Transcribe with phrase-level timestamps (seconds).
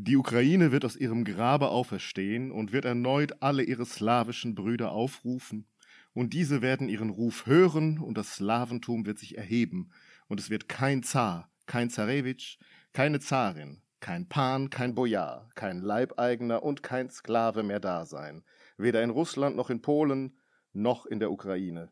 [0.00, 5.66] Die Ukraine wird aus ihrem Grabe auferstehen und wird erneut alle ihre slawischen Brüder aufrufen,
[6.12, 9.90] und diese werden ihren Ruf hören, und das Slawentum wird sich erheben,
[10.28, 12.58] und es wird kein Zar, kein Zarewitsch,
[12.92, 18.44] keine Zarin, kein Pan, kein Bojar, kein Leibeigener und kein Sklave mehr da sein,
[18.76, 20.38] weder in Russland noch in Polen
[20.72, 21.90] noch in der Ukraine.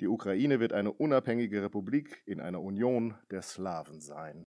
[0.00, 4.44] Die Ukraine wird eine unabhängige Republik in einer Union der Slawen sein.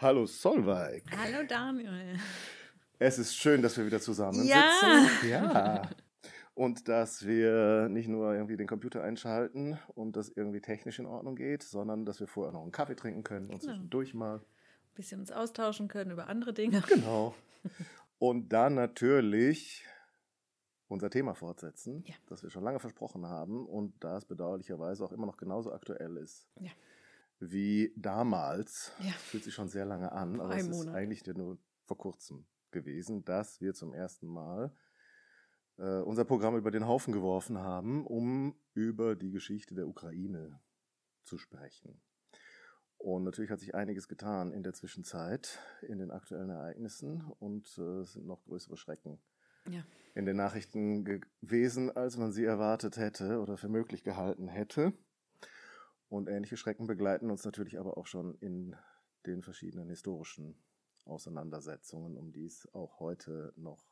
[0.00, 1.02] Hallo Solveig.
[1.16, 2.18] Hallo Daniel.
[2.98, 4.70] Es ist schön, dass wir wieder zusammen Ja.
[5.10, 5.28] sitzen.
[5.30, 5.82] Ja.
[6.54, 11.34] Und dass wir nicht nur irgendwie den Computer einschalten und das irgendwie technisch in Ordnung
[11.36, 13.72] geht, sondern dass wir vorher noch einen Kaffee trinken können und Genau.
[13.72, 14.36] zwischendurch mal.
[14.40, 16.82] Ein bisschen uns austauschen können über andere Dinge.
[16.88, 17.34] Genau.
[18.18, 19.86] Und dann natürlich
[20.88, 22.14] unser Thema fortsetzen, Ja.
[22.26, 26.46] das wir schon lange versprochen haben und das bedauerlicherweise auch immer noch genauso aktuell ist.
[26.58, 26.72] Ja.
[27.40, 28.92] Wie damals.
[29.00, 29.12] Ja.
[29.12, 30.94] Fühlt sich schon sehr lange an, Vor aber es ist Monat.
[30.94, 34.74] eigentlich nur vor kurzem gewesen, dass wir zum ersten Mal
[35.78, 40.60] äh, unser Programm über den Haufen geworfen haben, um über die Geschichte der Ukraine
[41.24, 42.00] zu sprechen.
[42.98, 48.00] Und natürlich hat sich einiges getan in der Zwischenzeit, in den aktuellen Ereignissen und äh,
[48.00, 49.18] es sind noch größere Schrecken
[49.66, 49.82] Ja.
[50.14, 51.04] in den Nachrichten
[51.40, 54.92] gewesen, als man sie erwartet hätte oder für möglich gehalten hätte.
[56.10, 58.76] Und ähnliche Schrecken begleiten uns natürlich aber auch schon in
[59.26, 60.60] den verschiedenen historischen
[61.04, 63.84] Auseinandersetzungen, um die es auch heute noch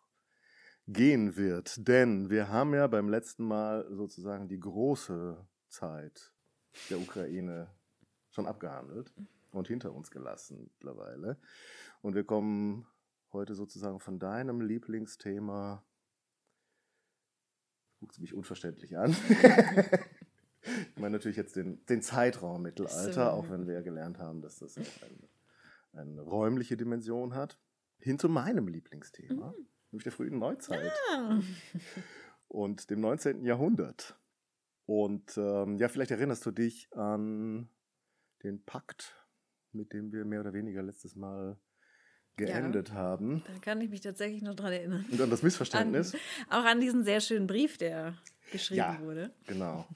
[0.88, 1.86] gehen wird.
[1.86, 6.32] Denn wir haben ja beim letzten Mal sozusagen die große Zeit
[6.90, 7.70] der Ukraine
[8.30, 9.12] schon abgehandelt
[9.52, 11.38] und hinter uns gelassen mittlerweile.
[12.02, 12.88] Und wir kommen
[13.32, 15.84] heute sozusagen von deinem Lieblingsthema.
[18.00, 19.14] Guckst mich unverständlich an.
[20.62, 23.20] ich meine natürlich jetzt den, den Zeitraum Mittelalter, So.
[23.30, 24.86] auch wenn wir ja gelernt haben, dass das eine,
[25.92, 27.58] eine räumliche Dimension hat.
[28.00, 29.54] Hin zu meinem Lieblingsthema,
[29.90, 31.40] nämlich der frühen Neuzeit Ah.
[32.46, 33.44] und dem 19.
[33.44, 34.16] Jahrhundert.
[34.86, 37.68] Und ähm, ja, vielleicht erinnerst du dich an
[38.44, 39.26] den Pakt,
[39.72, 41.58] mit dem wir mehr oder weniger letztes Mal
[42.36, 43.42] geendet haben.
[43.46, 45.04] Da kann ich mich tatsächlich noch dran erinnern.
[45.10, 46.14] Und an das Missverständnis.
[46.14, 48.16] An, auch an diesen sehr schönen Brief, der
[48.52, 49.00] geschrieben Ja.
[49.02, 49.34] wurde.
[49.48, 49.86] Genau.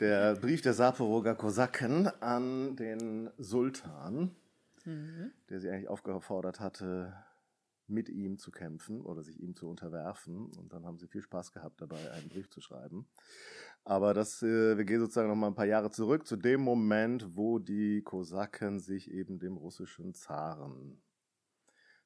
[0.00, 4.34] Der Brief der Saporoger Kosaken an den Sultan,
[4.84, 5.32] Mhm.
[5.48, 7.14] der sie eigentlich aufgefordert hatte,
[7.86, 10.46] mit ihm zu kämpfen oder sich ihm zu unterwerfen.
[10.58, 13.06] Und dann haben sie viel Spaß gehabt dabei, einen Brief zu schreiben.
[13.84, 17.36] Aber das, äh, wir gehen sozusagen noch mal ein paar Jahre zurück zu dem Moment,
[17.36, 21.02] wo die Kosaken sich eben dem russischen Zaren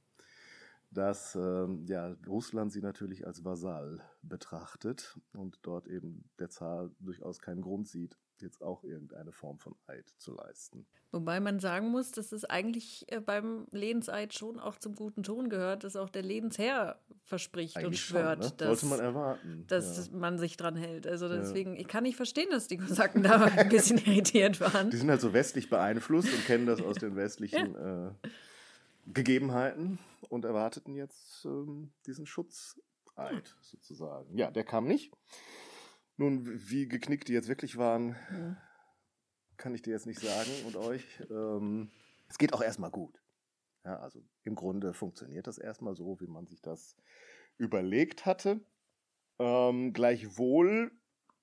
[0.93, 7.41] dass ähm, ja, Russland sie natürlich als Vasall betrachtet und dort eben der Zar durchaus
[7.41, 10.87] keinen Grund sieht, jetzt auch irgendeine Form von Eid zu leisten.
[11.13, 15.49] Wobei man sagen muss, dass es eigentlich äh, beim Lehnseid schon auch zum guten Ton
[15.49, 18.53] gehört, dass auch der Lehnsherr verspricht und Eigentlich schon, schwört, ne?
[18.57, 19.65] dass, Sollte man erwarten.
[19.69, 20.17] dass ja.
[20.17, 21.07] man sich dran hält.
[21.07, 21.37] Also Ja.
[21.37, 24.91] deswegen, ich kann nicht verstehen, dass die Kosaken da ein bisschen irritiert waren.
[24.91, 28.11] Die sind halt so westlich beeinflusst und kennen das aus den westlichen äh,
[29.07, 29.99] Gegebenheiten
[30.29, 34.37] und erwarteten jetzt ähm, diesen Schutzeid sozusagen.
[34.37, 35.13] Ja, der kam nicht.
[36.17, 38.57] Nun, wie geknickt die jetzt wirklich waren, Ja.
[39.57, 41.23] kann ich dir jetzt nicht sagen und euch.
[41.31, 41.91] Ähm,
[42.29, 43.23] es geht auch erstmal gut.
[43.85, 46.97] Ja, also im Grunde funktioniert das erstmal so, wie man sich das
[47.59, 48.61] überlegt hatte.
[49.39, 50.91] Ähm, gleichwohl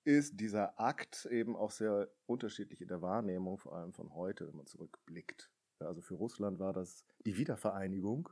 [0.04, 4.56] ist dieser Akt eben auch sehr unterschiedlich in der Wahrnehmung, vor allem von heute, wenn
[4.58, 5.50] man zurückblickt.
[5.80, 8.30] Ja, also für Russland war das die Wiedervereinigung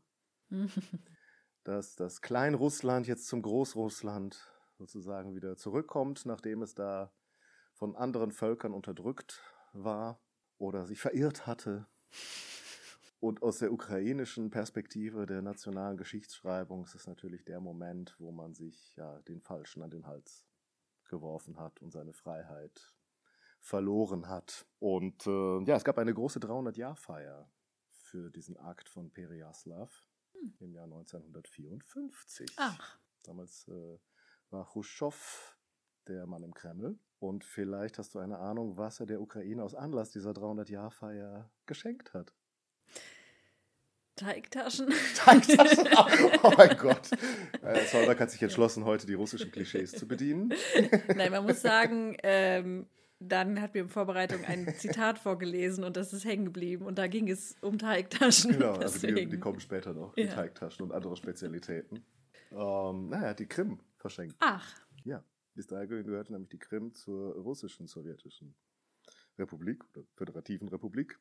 [1.63, 7.13] dass das Kleinrussland jetzt zum Großrussland sozusagen wieder zurückkommt, nachdem es da
[7.73, 9.41] von anderen Völkern unterdrückt
[9.73, 10.19] war
[10.57, 11.87] oder sich verirrt hatte.
[13.19, 18.55] Und aus der ukrainischen Perspektive der nationalen Geschichtsschreibung ist es natürlich der Moment, wo man
[18.55, 20.47] sich ja den Falschen an den Hals
[21.07, 22.95] geworfen hat und seine Freiheit
[23.59, 24.65] verloren hat.
[24.79, 27.47] Und äh, ja, es gab eine große 300-Jahr-Feier
[27.89, 30.55] für diesen Akt von Periaslav hm.
[30.59, 32.55] im Jahr 1954.
[32.57, 32.97] Ach.
[33.21, 33.99] Damals äh,
[34.51, 35.56] war Khrushchev
[36.07, 36.98] der Mann im Kreml.
[37.19, 42.13] Und vielleicht hast du eine Ahnung, was er der Ukraine aus Anlass dieser 300-Jahr-Feier geschenkt
[42.13, 42.33] hat.
[44.15, 44.89] Teigtaschen.
[45.15, 45.88] Teigtaschen?
[46.44, 47.09] Oh mein Gott.
[47.62, 50.53] Äh, Soldak hat sich entschlossen, heute die russischen Klischees zu bedienen.
[51.15, 52.88] Nein, man muss sagen, ähm,
[53.19, 56.86] dann hat mir in Vorbereitung ein Zitat vorgelesen und das ist hängen geblieben.
[56.86, 58.53] Und da ging es um Teigtaschen.
[58.53, 60.33] Genau, also die, die, kommen später noch, die ja.
[60.33, 62.03] Teigtaschen und andere Spezialitäten.
[62.51, 64.36] Ähm, naja, die Krim verschenkt.
[64.39, 64.81] Ach.
[65.03, 68.56] Ja, bis dahin gehörte nämlich die Krim zur russischen sowjetischen
[69.38, 71.19] Republik oder föderativen Republik.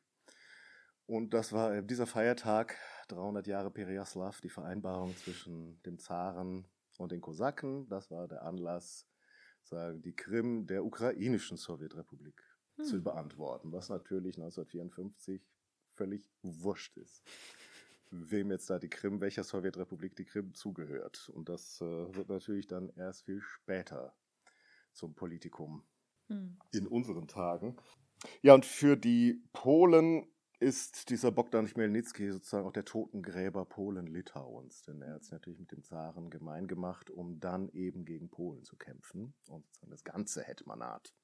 [1.05, 2.77] Und das war dieser Feiertag,
[3.09, 6.65] 300 Jahre Periaslav, die Vereinbarung zwischen dem Zaren
[6.97, 7.87] und den Kosaken.
[7.89, 9.07] Das war der Anlass,
[9.63, 12.41] sagen, die Krim der ukrainischen Sowjetrepublik
[12.77, 12.85] hm.
[12.85, 15.45] zu beantworten, was natürlich 1954
[15.89, 17.23] völlig wurscht ist.
[18.11, 21.29] Wem jetzt da die Krim, welcher Sowjetrepublik die Krim zugehört.
[21.33, 21.85] Und das äh,
[22.15, 24.13] wird natürlich dann erst viel später
[24.91, 25.83] zum Politikum
[26.27, 26.57] hm.
[26.71, 27.77] in unseren Tagen.
[28.41, 30.27] Ja, und für die Polen
[30.59, 35.71] ist dieser Bogdan Chmelnytsky sozusagen auch der Totengräber Polen-Litauens, denn er hat es natürlich mit
[35.71, 40.43] dem Zaren gemein gemacht, um dann eben gegen Polen zu kämpfen und sozusagen das ganze
[40.43, 41.15] Hetmanat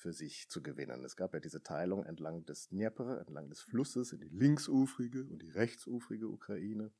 [0.00, 1.04] für sich zu gewinnen.
[1.04, 5.42] Es gab ja diese Teilung entlang des Dnieper, entlang des Flusses in die linksufrige und
[5.42, 6.90] die rechtsufrige Ukraine.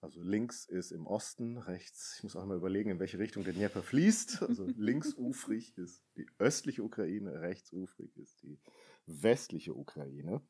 [0.00, 3.52] Also links ist im Osten, rechts, ich muss auch mal überlegen, in welche Richtung der
[3.52, 4.42] Dnieper fließt.
[4.42, 8.58] Also linksufrig ist die östliche Ukraine, rechtsufrig ist die
[9.06, 10.40] westliche Ukraine.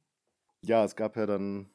[0.63, 1.71] Ja, es gab ja dann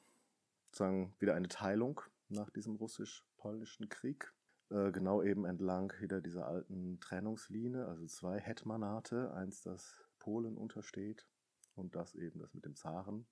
[0.65, 1.99] sozusagen wieder eine Teilung
[2.29, 4.31] nach diesem russisch-polnischen Krieg.
[4.69, 11.27] Äh, genau eben entlang wieder dieser alten Trennungslinie, also zwei Hetmanate, eins, das Polen untersteht
[11.75, 13.27] und das eben das mit dem Zaren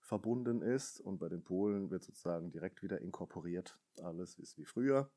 [0.00, 1.00] verbunden ist.
[1.00, 3.78] Und bei den Polen wird sozusagen direkt wieder inkorporiert.
[4.02, 5.10] Alles ist wie früher.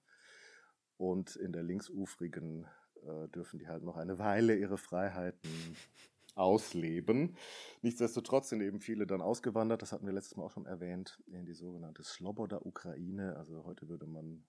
[0.98, 2.68] Und in der linksufrigen
[3.04, 5.76] äh, dürfen die halt noch eine Weile ihre Freiheiten
[6.36, 7.38] ausleben.
[7.82, 11.46] Nichtsdestotrotz sind eben viele dann ausgewandert, das hatten wir letztes Mal auch schon erwähnt, in
[11.46, 13.38] die sogenannte Sloboda-Ukraine.
[13.38, 14.46] Also heute würde man,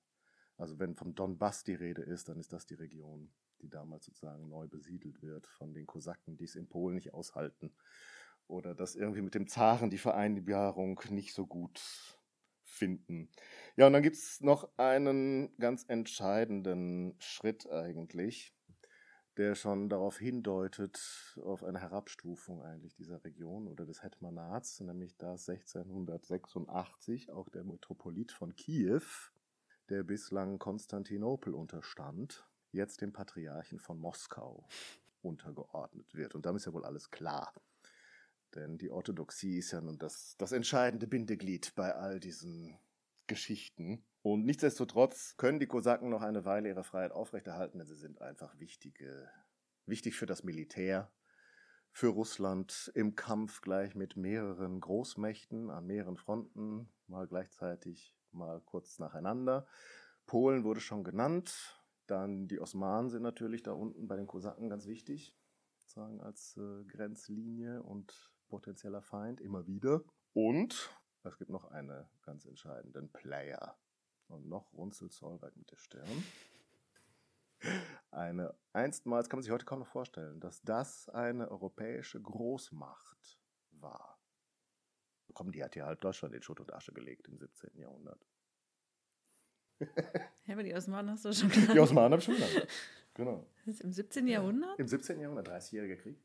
[0.56, 3.31] also wenn vom Donbass die Rede ist, dann ist das die Region,
[3.61, 7.73] die damals sozusagen neu besiedelt wird von den Kosaken, die es in Polen nicht aushalten.
[8.49, 11.82] Oder dass irgendwie mit dem Zaren die Vereinbarung nicht so gut
[12.64, 13.29] finden.
[13.76, 18.56] Ja, und dann gibt es noch einen ganz entscheidenden Schritt eigentlich
[19.37, 25.49] der schon darauf hindeutet, auf eine Herabstufung eigentlich dieser Region oder des Hetmanats, nämlich dass
[25.49, 29.02] 1686 auch der Metropolit von Kiew,
[29.88, 34.69] der bislang Konstantinopel unterstand, jetzt dem Patriarchen von Moskau
[35.23, 36.35] untergeordnet wird.
[36.35, 37.53] Und damit ist ja wohl alles klar.
[38.55, 42.79] Denn die Orthodoxie ist ja nun das, das entscheidende Bindeglied bei all diesen
[43.27, 44.05] Geschichten.
[44.23, 48.59] Und nichtsdestotrotz können die Kosaken noch eine Weile ihre Freiheit aufrechterhalten, denn sie sind einfach
[48.59, 49.28] wichtige,
[49.85, 51.11] wichtig für das Militär,
[51.93, 58.99] für Russland im Kampf gleich mit mehreren Großmächten an mehreren Fronten, mal gleichzeitig, mal kurz
[58.99, 59.66] nacheinander.
[60.26, 64.87] Polen wurde schon genannt, dann die Osmanen sind natürlich da unten bei den Kosaken ganz
[64.87, 65.35] wichtig,
[65.78, 70.02] sozusagen als äh, Grenzlinie und potenzieller Feind immer wieder.
[70.33, 70.90] Und
[71.23, 73.76] es gibt noch einen ganz entscheidenden Player
[74.28, 76.25] und noch runzelt Zollweit mit der Stirn.
[78.11, 83.40] Eine, einstmals kann man sich heute kaum noch vorstellen, dass das eine europäische Großmacht
[83.73, 84.15] war.
[85.35, 87.78] Komm, die hat ja halt Deutschland in Schutt und Asche gelegt im 17.
[87.78, 88.25] Jahrhundert.
[90.47, 91.75] Ja, aber die Osmanen hast du schon genannt.
[91.75, 92.68] Die Osmanen habe ich schon genannt.
[93.14, 93.47] Genau.
[93.66, 94.28] Im 17.
[94.28, 94.78] Jahrhundert?
[94.78, 95.21] Im 17.
[95.21, 96.18] Jahrhundert, 30-jähriger Krieg.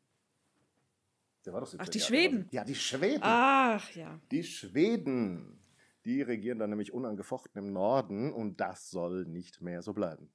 [1.45, 2.47] Der war doch 17 Ach, die Schweden.
[2.51, 3.21] Ja, die Schweden.
[3.23, 4.21] Ach, ja.
[4.29, 5.59] Die Schweden.
[6.05, 10.31] Die regieren dann nämlich unangefochten im Norden und das soll nicht mehr so bleiben,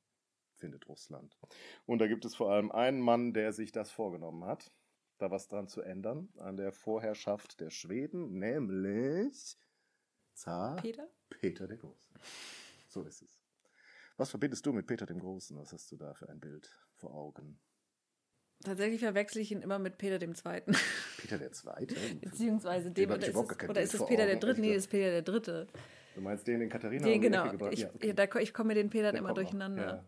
[0.55, 1.37] findet Russland.
[1.87, 4.73] Und da gibt es vor allem einen Mann, der sich das vorgenommen hat,
[5.19, 9.57] da was dran zu ändern, an der Vorherrschaft der Schweden, nämlich
[10.35, 12.09] Zar Peter, Peter der Große.
[12.89, 13.41] So ist es.
[14.17, 15.57] Was verbindest du mit Peter dem Großen?
[15.59, 17.59] Was hast du da für ein Bild vor Augen?
[18.65, 20.75] Tatsächlich verwechsel ich ihn immer mit Peter dem Zweiten.
[21.19, 21.95] Peter der Zweite?
[22.21, 24.61] Beziehungsweise dem, oder ist, es, oder ist es Peter der Dritte?
[24.61, 25.67] Nee, ist Peter der Dritte.
[26.15, 27.53] Du meinst den, den Katharina Den, genau.
[27.71, 28.15] Ich, Ja, okay.
[28.15, 29.87] da, ich komme mit den Petern Der immer durcheinander.
[29.87, 30.05] Ja.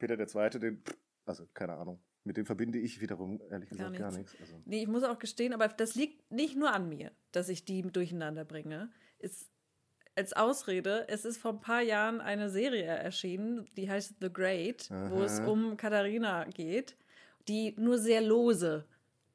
[0.00, 0.82] Peter der Zweite, den,
[1.24, 4.32] also keine Ahnung, mit dem verbinde ich wiederum ehrlich Gar gesagt gar nichts.
[4.32, 4.40] nichts.
[4.40, 7.64] Also, Nee, ich muss auch gestehen, aber das liegt nicht nur an mir, dass ich
[7.64, 8.90] die durcheinander bringe.
[9.18, 9.50] Ist
[10.16, 14.88] als Ausrede, es ist vor ein paar Jahren eine Serie erschienen, die heißt The Great,
[15.10, 15.48] wo es Aha.
[15.48, 16.96] um Katharina geht,
[17.48, 18.84] die nur sehr lose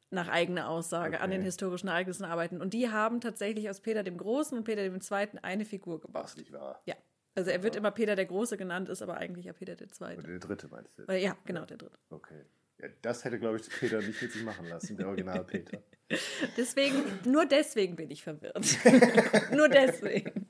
[0.10, 1.46] nach eigener Aussage an den Okay.
[1.46, 2.62] historischen Ereignissen arbeiten.
[2.62, 6.24] Und die haben tatsächlich aus Peter dem Großen und Peter dem Zweiten eine Figur gebaut.
[6.24, 6.82] was nicht wahr.
[6.86, 6.96] Ja.
[7.36, 10.20] Also er wird immer Peter der Große genannt, ist aber eigentlich ja Peter der Zweite.
[10.20, 11.04] Oder der Dritte meinst du?
[11.04, 11.98] Oder, ja, genau, der Dritte.
[12.10, 12.42] Okay.
[12.82, 15.84] Ja, das hätte, glaube ich, Peter nicht mit sich machen lassen, der Original Peter.
[16.58, 18.66] Deswegen, nur deswegen bin ich verwirrt.
[19.56, 20.50] nur deswegen.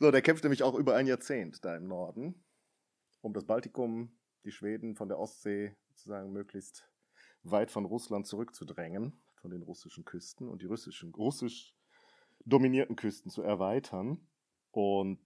[0.00, 2.42] So, der kämpft nämlich auch über ein Jahrzehnt da im Norden,
[3.20, 4.16] um das Baltikum,
[4.46, 6.88] die Schweden von der Ostsee sozusagen möglichst
[7.42, 11.76] weit von Russland zurückzudrängen, von den russischen Küsten und die russischen, russisch
[12.46, 14.26] dominierten Küsten zu erweitern.
[14.70, 15.20] Und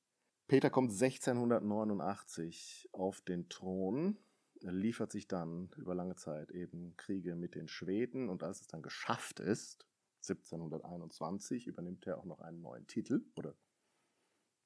[0.48, 4.18] Peter kommt 1689 auf den Thron,
[4.62, 8.82] liefert sich dann über lange Zeit eben Kriege mit den Schweden und als es dann
[8.82, 9.86] geschafft ist,
[10.28, 13.54] 1721, übernimmt er auch noch einen neuen Titel oder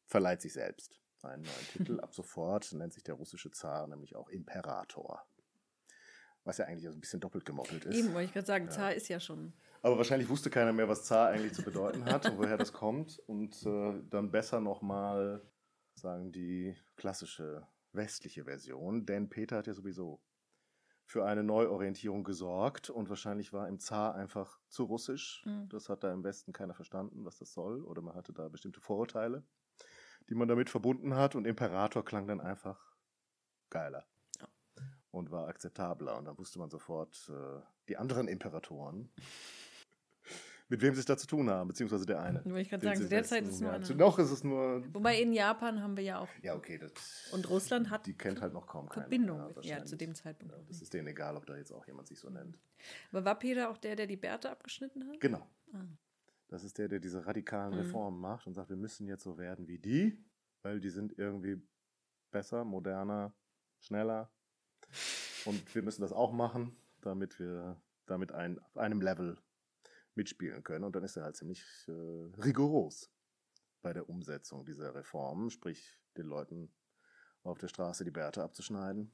[0.07, 2.01] verleiht sich selbst einen neuen Titel.
[2.03, 5.25] Ab sofort nennt sich der russische Zar nämlich auch Imperator.
[6.43, 7.97] Was ja eigentlich so ein bisschen doppelt gemoppelt ist.
[7.97, 8.71] Eben, wollte ich gerade sagen, Ja.
[8.71, 9.55] Zar ist ja schon.
[9.81, 13.19] Aber wahrscheinlich wusste keiner mehr, was Zar eigentlich zu bedeuten hat und woher das kommt.
[13.27, 15.43] Und äh, dann besser nochmal
[15.95, 19.07] sagen die klassische westliche Version.
[19.07, 20.21] Denn Peter hat ja sowieso
[21.07, 25.43] für eine Neuorientierung gesorgt und wahrscheinlich war im Zar einfach zu russisch.
[25.45, 25.69] Mhm.
[25.69, 27.83] Das hat da im Westen keiner verstanden, was das soll.
[27.85, 29.45] Oder man hatte da bestimmte Vorurteile,
[30.29, 31.35] die man damit verbunden hat.
[31.35, 32.97] Und Imperator klang dann einfach
[33.71, 34.07] geiler
[34.41, 34.49] Ja.
[35.11, 36.17] und war akzeptabler.
[36.17, 39.13] Und dann wusste man sofort, äh, die anderen Imperatoren,
[40.69, 42.45] mit wem sie es da zu tun haben, beziehungsweise der eine.
[42.45, 44.83] Wollte ich gerade sagen, zu der Zeit ist es nur ja, Noch ist es nur.
[44.95, 46.29] Wobei in Japan haben wir ja auch.
[46.43, 46.79] Ja, okay.
[46.79, 46.93] Das,
[47.33, 49.03] Und Russland hat Die kennt halt noch kaum keiner.
[49.03, 49.79] Verbindung ja.
[49.79, 50.55] Ja, zu dem Zeitpunkt.
[50.55, 52.59] Ja, das ist denen egal, ob da jetzt auch jemand sich so nennt.
[53.13, 55.21] Aber war Peter auch der, der die Bärte abgeschnitten hat?
[55.21, 55.47] Genau.
[55.73, 55.85] Ah.
[56.49, 57.81] Das ist der, der diese radikalen Mhm.
[57.81, 60.25] Reformen macht und sagt, wir müssen jetzt so werden wie die,
[60.63, 61.61] weil die sind irgendwie
[62.31, 63.35] besser, moderner,
[63.81, 64.31] schneller.
[65.45, 69.37] Und wir müssen das auch machen, damit wir damit ein, auf einem Level
[70.15, 70.85] mitspielen können.
[70.85, 73.11] Und dann ist er halt ziemlich äh, rigoros
[73.83, 76.73] bei der Umsetzung dieser Reformen, sprich den Leuten
[77.43, 79.13] auf der Straße die Bärte abzuschneiden.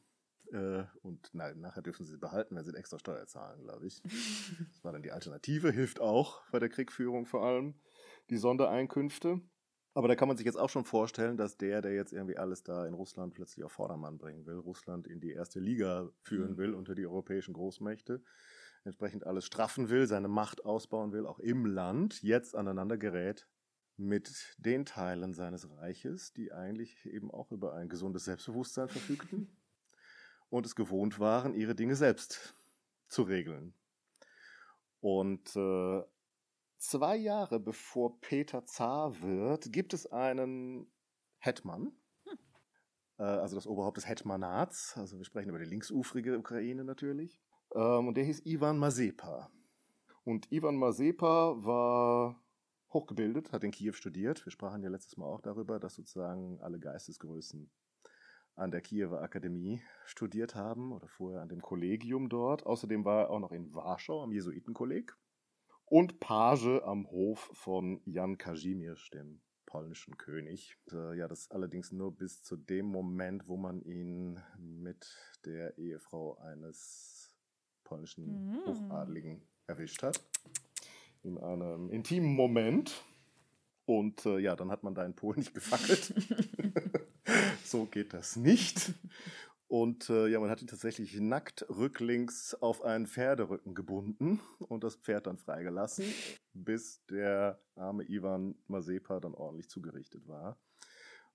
[0.52, 4.02] Äh, und nein, nachher dürfen sie sie behalten, wenn sie extra Steuer zahlen, glaube ich.
[4.72, 7.74] Das war dann die Alternative, hilft auch bei der Kriegführung vor allem,
[8.30, 9.40] die Sondereinkünfte.
[9.92, 12.62] Aber da kann man sich jetzt auch schon vorstellen, dass der, der jetzt irgendwie alles
[12.62, 16.56] da in Russland plötzlich auf Vordermann bringen will, Russland in die erste Liga führen Mhm.
[16.56, 18.22] will unter die europäischen Großmächte,
[18.84, 23.46] entsprechend alles straffen will, seine Macht ausbauen will, auch im Land, jetzt aneinander gerät
[23.96, 29.56] mit den Teilen seines Reiches, die eigentlich eben auch über ein gesundes Selbstbewusstsein verfügten
[30.48, 32.54] und es gewohnt waren, ihre Dinge selbst
[33.08, 33.74] zu regeln.
[35.00, 36.02] Und äh,
[36.78, 40.90] zwei Jahre bevor Peter Zar wird, gibt es einen
[41.38, 41.92] Hetman,
[43.18, 47.38] äh, also das Oberhaupt des Hetmanats, also wir sprechen über die linksufrige Ukraine natürlich,
[47.74, 49.50] ähm, und der hieß Ivan Mazepa.
[50.24, 52.40] Und Ivan Mazepa war
[52.92, 54.44] hochgebildet, hat in Kiew studiert.
[54.44, 57.70] Wir sprachen ja letztes Mal auch darüber, dass sozusagen alle Geistesgrößen
[58.56, 62.66] an der Kiewer Akademie studiert haben oder vorher an dem Kollegium dort.
[62.66, 65.16] Außerdem war er auch noch in Warschau am Jesuitenkolleg
[65.86, 70.76] und Page am Hof von Jan Kazimierz, dem polnischen König.
[70.92, 76.38] Äh, ja, das allerdings nur bis zu dem Moment, wo man ihn mit der Ehefrau
[76.38, 77.19] eines
[77.90, 78.66] polnischen Mhm.
[78.66, 80.22] Hochadligen erwischt hat.
[81.22, 83.04] In einem intimen Moment.
[83.84, 86.14] Und äh, ja, dann hat man da in Polen nicht gefackelt.
[87.64, 88.94] so geht das nicht.
[89.66, 94.96] Und äh, ja, man hat ihn tatsächlich nackt rücklings auf einen Pferderücken gebunden und das
[94.96, 96.04] Pferd dann freigelassen,
[96.52, 100.58] bis der arme Ivan Mazepa dann ordentlich zugerichtet war.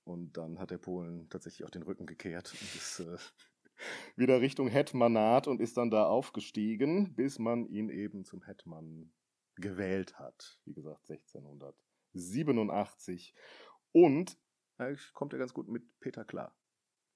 [0.06, 3.18] Und dann hat der Polen tatsächlich auch den Rücken gekehrt und ist äh,
[4.15, 9.13] wieder Richtung Hetmanat und ist dann da aufgestiegen, bis man ihn eben zum Hetman
[9.55, 10.60] gewählt hat.
[10.65, 13.34] Wie gesagt, 1687.
[13.91, 14.38] Und
[14.77, 16.55] eigentlich kommt er ganz gut mit Peter klar.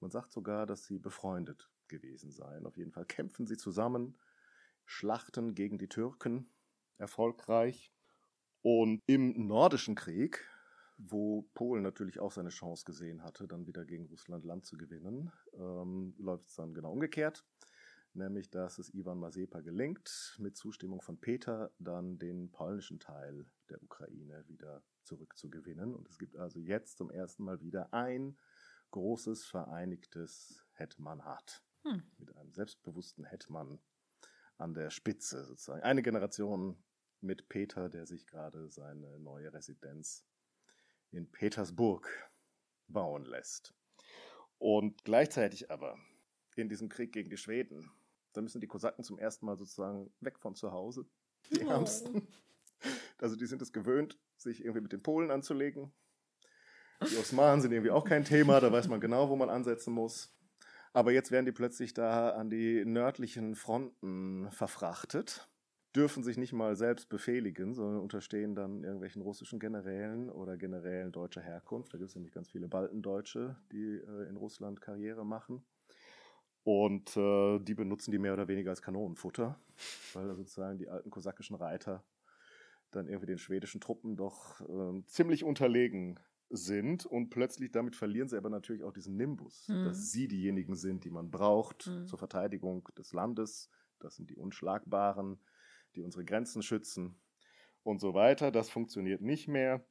[0.00, 2.66] Man sagt sogar, dass sie befreundet gewesen seien.
[2.66, 4.18] Auf jeden Fall kämpfen sie zusammen,
[4.86, 6.50] schlachten gegen die Türken
[6.96, 7.92] erfolgreich.
[8.62, 10.46] Und im Nordischen Krieg,
[11.08, 15.32] wo Polen natürlich auch seine Chance gesehen hatte, dann wieder gegen Russland Land zu gewinnen,
[15.54, 17.44] ähm, läuft es dann genau umgekehrt.
[18.12, 23.80] nämlich dass es Ivan Mazepa gelingt, mit Zustimmung von Peter dann den polnischen Teil der
[23.84, 25.94] Ukraine wieder zurückzugewinnen.
[25.94, 28.36] Und es gibt also jetzt zum ersten Mal wieder ein
[28.90, 32.02] großes vereinigtes Hetmanat hm.
[32.18, 33.78] mit einem selbstbewussten Hetman
[34.58, 35.82] an der Spitze sozusagen.
[35.82, 36.82] Eine Generation
[37.20, 40.26] mit Peter, der sich gerade seine neue Residenz
[41.12, 42.08] in Petersburg
[42.88, 43.74] bauen lässt.
[44.58, 45.96] Und gleichzeitig aber
[46.56, 47.90] in diesem Krieg gegen die Schweden,
[48.32, 51.06] da müssen die Kosaken zum ersten Mal sozusagen weg von zu Hause.
[51.50, 51.70] Die oh.
[51.70, 52.28] Ärmsten.
[53.18, 55.92] Also die sind es gewöhnt, sich irgendwie mit den Polen anzulegen.
[57.10, 60.34] Die Osmanen sind irgendwie auch kein Thema, da weiß man genau, wo man ansetzen muss.
[60.92, 65.49] Aber jetzt werden die plötzlich da an die nördlichen Fronten verfrachtet,
[65.94, 71.40] dürfen sich nicht mal selbst befehligen, sondern unterstehen dann irgendwelchen russischen Generälen oder Generälen deutscher
[71.40, 71.92] Herkunft.
[71.92, 75.64] Da gibt es nämlich ganz viele Baltendeutsche, die äh, in Russland Karriere machen.
[76.62, 79.58] Und äh, die benutzen die mehr oder weniger als Kanonenfutter,
[80.12, 82.04] weil sozusagen die alten kosakischen Reiter
[82.90, 86.20] dann irgendwie den schwedischen Truppen doch äh, ziemlich unterlegen
[86.50, 89.84] sind und plötzlich damit verlieren sie aber natürlich auch diesen Nimbus, mhm.
[89.84, 92.06] dass sie diejenigen sind, die man braucht mhm.
[92.06, 93.70] zur Verteidigung des Landes.
[94.00, 95.38] Das sind die Unschlagbaren,
[95.94, 97.20] die unsere Grenzen schützen
[97.82, 98.50] und so weiter.
[98.50, 99.84] Das funktioniert nicht mehr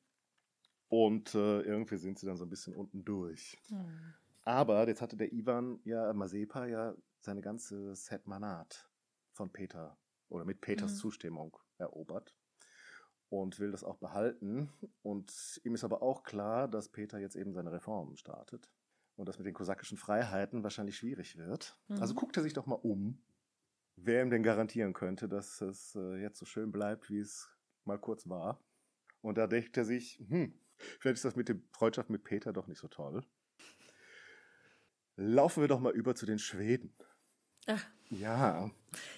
[0.88, 3.58] und äh, irgendwie sind sie dann so ein bisschen unten durch.
[3.70, 4.13] Mhm.
[4.44, 8.89] Aber jetzt hatte der Ivan ja Mazepa ja seine ganze Hetmanat
[9.34, 9.98] von Peter
[10.29, 10.98] oder mit Peters mhm.
[10.98, 12.36] Zustimmung erobert
[13.29, 14.70] und will das auch behalten.
[15.03, 18.72] Und ihm ist aber auch klar, dass Peter jetzt eben seine Reformen startet
[19.15, 21.77] und das mit den kosakischen Freiheiten wahrscheinlich schwierig wird.
[21.88, 22.01] Mhm.
[22.01, 23.22] Also guckt er sich doch mal um,
[24.03, 27.50] wer ihm denn garantieren könnte, dass es äh, jetzt so schön bleibt, wie es
[27.86, 28.60] mal kurz war.
[29.22, 32.68] Und da denkt er sich, hm, vielleicht ist das mit der Freundschaft mit Peter doch
[32.68, 33.24] nicht so toll.
[35.15, 36.94] Laufen wir doch mal über zu den Schweden.
[37.68, 37.86] Ach.
[38.10, 38.72] Ja.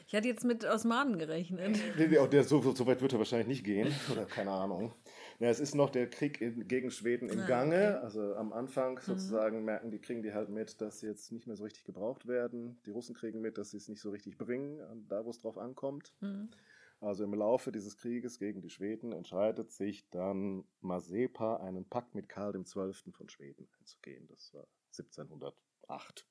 [0.08, 1.80] Ich hatte jetzt mit Osmanen gerechnet.
[1.98, 3.94] Der, so, so, weit wird er wahrscheinlich nicht gehen.
[4.12, 4.94] Oder keine Ahnung.
[5.42, 7.96] Ja, es ist noch der Krieg in, gegen Schweden im ah, Gange.
[7.96, 8.04] Okay.
[8.04, 9.02] Also am Anfang mhm.
[9.02, 9.66] sozusagen mhm.
[9.66, 12.80] merken die, kriegen die halt mit, dass sie jetzt nicht mehr so richtig gebraucht werden.
[12.86, 15.58] Die Russen kriegen mit, dass sie es nicht so richtig bringen, da wo es drauf
[15.58, 16.14] ankommt.
[16.20, 16.52] Mhm.
[17.00, 22.30] Also im Laufe dieses Krieges gegen die Schweden entscheidet sich dann Mazepa, einen Pakt mit
[22.30, 23.12] Karl XII.
[23.12, 24.28] von Schweden einzugehen.
[24.28, 26.28] Das war 1708.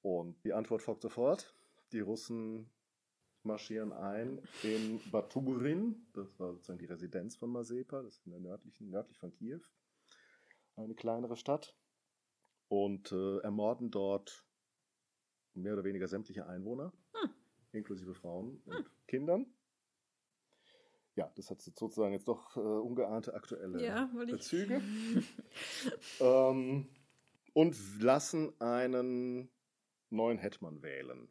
[0.00, 1.54] Und die Antwort folgt sofort.
[1.92, 2.70] Die Russen
[3.44, 8.40] marschieren ein in Baturin, das war sozusagen die Residenz von Mazepa, das ist in der
[8.40, 9.60] nördlichen, nördlich von Kiew,
[10.76, 11.74] eine kleinere Stadt,
[12.70, 14.46] und äh, ermorden dort
[15.54, 17.30] mehr oder weniger sämtliche Einwohner, hm.
[17.72, 18.86] inklusive Frauen und hm.
[19.06, 19.46] Kindern.
[21.16, 24.80] Ja, das hat sozusagen jetzt doch äh, ungeahnte aktuelle ja, Bezüge.
[26.20, 26.86] ähm,
[27.52, 29.50] und lassen einen
[30.10, 31.28] neuen Hetman wählen.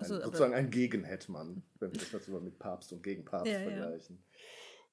[0.00, 4.18] Ein, also, sozusagen ein Gegenhetman, wenn wir das jetzt mit Papst und Gegenpapst ja, vergleichen.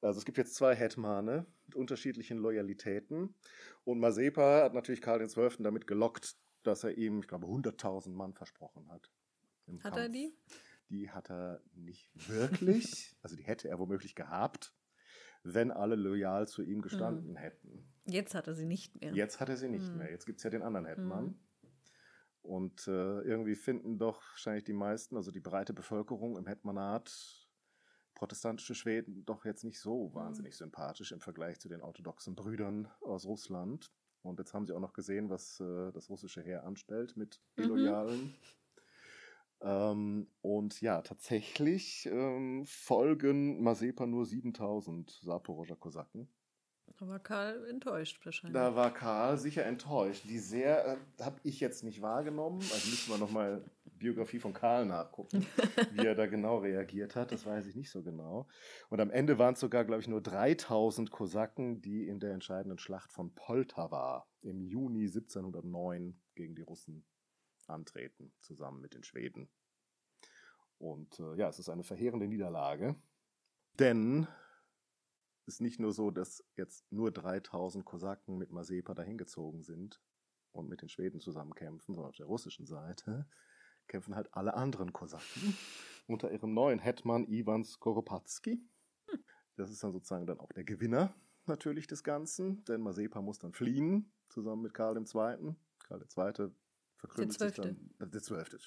[0.02, 0.08] Ja.
[0.08, 3.34] Also es gibt jetzt zwei Hetmane mit unterschiedlichen Loyalitäten.
[3.84, 5.64] Und Mazepa hat natürlich Karl XII.
[5.64, 9.10] damit gelockt, dass er ihm, ich glaube, 100.000 Mann versprochen hat.
[9.68, 9.98] Hat Kampf.
[9.98, 10.34] er die?
[10.90, 13.16] Die hat er nicht wirklich.
[13.22, 14.74] also die hätte er womöglich gehabt,
[15.44, 17.38] wenn alle loyal zu ihm gestanden mhm.
[17.38, 17.88] hätten.
[18.06, 19.14] Jetzt hat er sie nicht mehr.
[19.14, 19.98] Jetzt hat er sie nicht mhm.
[19.98, 20.12] mehr.
[20.12, 21.26] Jetzt gibt es ja den anderen Hetman.
[21.26, 21.40] Mhm.
[22.48, 27.46] Und äh, irgendwie finden doch wahrscheinlich die meisten, also die breite Bevölkerung im Hetmanat,
[28.16, 30.16] protestantische Schweden doch jetzt nicht so mhm.
[30.16, 30.58] wahnsinnig mhm.
[30.58, 33.92] sympathisch im Vergleich zu den orthodoxen Brüdern aus Russland.
[34.22, 37.64] Und jetzt haben sie auch noch gesehen, was äh, das russische Heer anstellt mit mhm.
[37.64, 38.22] Illoyalen.
[38.22, 38.36] Mhm.
[39.60, 46.30] Ähm, und ja, tatsächlich ähm, folgen Mazepa nur 7000 Saporoger Kosaken.
[47.00, 48.54] Da war Karl enttäuscht wahrscheinlich.
[48.54, 50.24] Da war Karl sicher enttäuscht.
[50.26, 52.60] Die sehr äh, habe ich jetzt nicht wahrgenommen.
[52.60, 55.46] Also müssen wir nochmal Biografie von Karl nachgucken,
[55.92, 57.32] wie er da genau reagiert hat.
[57.32, 58.48] Das weiß ich nicht so genau.
[58.90, 62.80] Und am Ende waren es sogar, glaube ich, nur 3000 Kosaken, die in der entscheidenden
[62.80, 67.06] Schlacht von Poltawa im Juni 1709 gegen die Russen
[67.68, 69.50] antreten, zusammen mit den Schweden.
[70.80, 72.96] Und äh, ja, es ist eine verheerende Niederlage.
[73.80, 74.28] Denn
[75.48, 80.02] ist nicht nur so, dass jetzt nur 3000 Kosaken mit Mazepa dahingezogen sind
[80.52, 83.28] und mit den Schweden zusammen kämpfen, sondern auf der russischen Seite
[83.88, 85.58] kämpfen halt alle anderen Kosaken
[86.08, 88.62] unter ihrem neuen Hetman Ivan Skoropadsky.
[89.56, 93.54] Das ist dann sozusagen dann auch der Gewinner natürlich des Ganzen, denn Mazepa muss dann
[93.54, 95.56] fliehen, zusammen mit Karl II.
[95.80, 96.52] Karl II.
[96.98, 98.58] verkrümmelt sich dann, äh, der Zwölfte,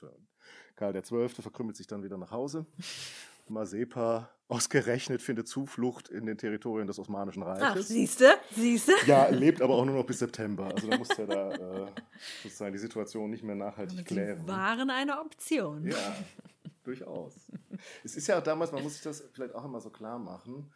[0.75, 1.29] Karl II.
[1.29, 2.66] verkrümmelt sich dann wieder nach Hause
[3.51, 7.65] Mazepa ausgerechnet findet Zuflucht in den Territorien des Osmanischen Reiches.
[7.65, 8.93] Ach, siehste, siehste.
[9.07, 10.67] Ja, lebt aber auch nur noch bis September.
[10.75, 11.87] Also da muss er da äh,
[12.43, 14.49] sozusagen die Situation nicht mehr nachhaltig aber klären.
[14.49, 15.87] waren eine Option.
[15.87, 16.17] Ja,
[16.83, 17.35] durchaus.
[18.03, 20.73] es ist ja auch damals, man muss sich das vielleicht auch immer so klar machen,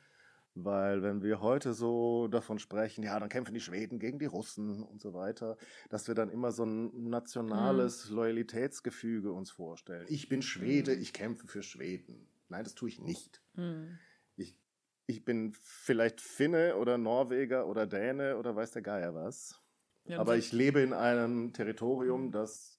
[0.55, 4.85] weil wenn wir heute so davon sprechen, ja, dann kämpfen die Schweden gegen die Russen
[4.85, 5.57] und so weiter,
[5.91, 8.17] dass wir dann immer so ein nationales mhm.
[8.17, 10.07] Loyalitätsgefüge uns vorstellen.
[10.09, 11.03] Ich bin Schwede, mhm.
[11.03, 12.29] ich kämpfe für Schweden.
[12.49, 13.43] Nein, das tue ich nicht.
[13.55, 13.99] Mhm.
[14.37, 14.59] Ich,
[15.07, 19.61] ich bin vielleicht Finne oder Norweger oder Däne oder weiß der Geier was.
[20.05, 22.79] Ja, Aber ich lebe in einem Territorium, das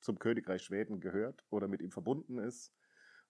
[0.00, 2.72] zum Königreich Schweden gehört oder mit ihm verbunden ist.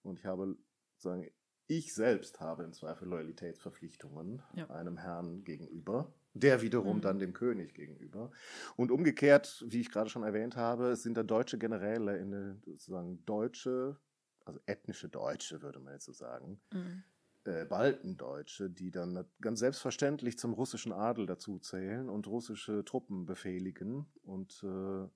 [0.02, 0.56] Und ich habe
[0.96, 1.30] sozusagen
[1.66, 4.68] ich selbst habe im Zweifel Loyalitätsverpflichtungen ja.
[4.68, 7.02] einem Herrn gegenüber, der wiederum mhm.
[7.02, 8.30] dann dem König gegenüber.
[8.76, 13.98] Und umgekehrt, wie ich gerade schon erwähnt habe, sind da deutsche Generäle in sozusagen deutsche,
[14.44, 17.02] also ethnische Deutsche, würde man jetzt so sagen, mhm.
[17.44, 24.06] äh, Baltendeutsche, die dann ganz selbstverständlich zum russischen Adel dazu zählen und russische Truppen befehligen.
[24.22, 25.08] Und äh,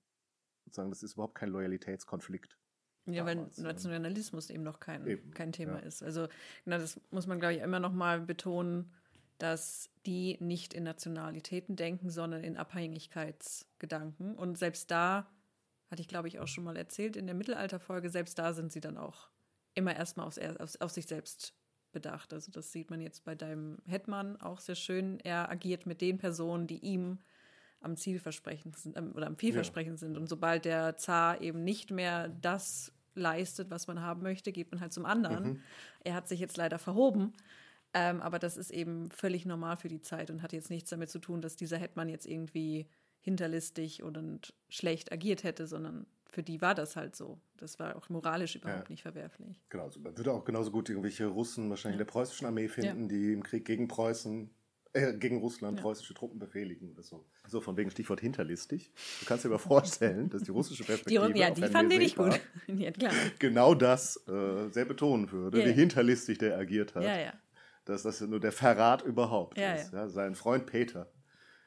[0.65, 2.59] sozusagen, das ist überhaupt kein Loyalitätskonflikt.
[3.07, 5.87] Ja, weil Nationalismus eben noch kein, eben, kein Thema ja.
[5.87, 6.03] ist.
[6.03, 6.29] Also
[6.65, 8.93] genau, das muss man, glaube ich, immer noch mal betonen,
[9.39, 14.35] dass die nicht in Nationalitäten denken, sondern in Abhängigkeitsgedanken.
[14.35, 15.31] Und selbst da,
[15.91, 18.81] hatte ich, glaube ich, auch schon mal erzählt in der Mittelalterfolge, selbst da sind sie
[18.81, 19.29] dann auch
[19.75, 21.55] immer erstmal aufs, auf, auf sich selbst
[21.93, 22.33] bedacht.
[22.33, 25.19] Also das sieht man jetzt bei deinem Hetman auch sehr schön.
[25.21, 27.19] Er agiert mit den Personen, die ihm
[27.81, 30.07] am Zielversprechen sind ähm, oder am vielversprechend ja.
[30.07, 30.17] sind.
[30.17, 34.81] Und sobald der Zar eben nicht mehr das leistet, was man haben möchte, geht man
[34.81, 35.45] halt zum anderen.
[35.45, 35.63] Mhm.
[36.05, 37.33] Er hat sich jetzt leider verhoben.
[37.95, 41.09] Ähm, aber das ist eben völlig normal für die Zeit und hat jetzt nichts damit
[41.09, 42.87] zu tun, dass dieser Hetman jetzt irgendwie
[43.21, 47.39] hinterlistig und schlecht agiert hätte, sondern für die war das halt so.
[47.57, 48.91] Das war auch moralisch überhaupt ja.
[48.91, 49.61] nicht verwerflich.
[49.71, 52.03] Genau, also man würde auch genauso gut irgendwelche Russen wahrscheinlich ja.
[52.03, 53.09] in der preußischen Armee finden, ja.
[53.09, 54.51] die im Krieg gegen Preußen
[54.95, 57.25] äh, gegen Russland preußische Truppen befehligen oder so.
[57.47, 58.91] So von wegen Stichwort hinterlistig.
[59.21, 61.33] Du kannst dir aber vorstellen, dass die russische Perspektive.
[61.33, 62.41] Die, ja, die fand ich gut.
[62.67, 63.13] ja, klar.
[63.39, 67.05] Genau das äh, sehr betonen würde, wie hinterlistig der agiert hat.
[67.05, 67.33] Ja, ja.
[67.85, 69.93] Dass das nur der Verrat überhaupt ist.
[69.93, 70.09] Ja.
[70.09, 71.11] sein Freund Peter,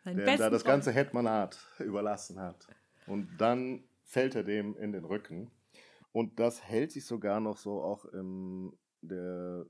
[0.04, 2.68] Sein der da das ganze Hetmanat überlassen hat.
[3.08, 5.52] Und dann fällt er dem in den Rücken.
[6.12, 9.66] Und das hält sich sogar noch so auch im, der,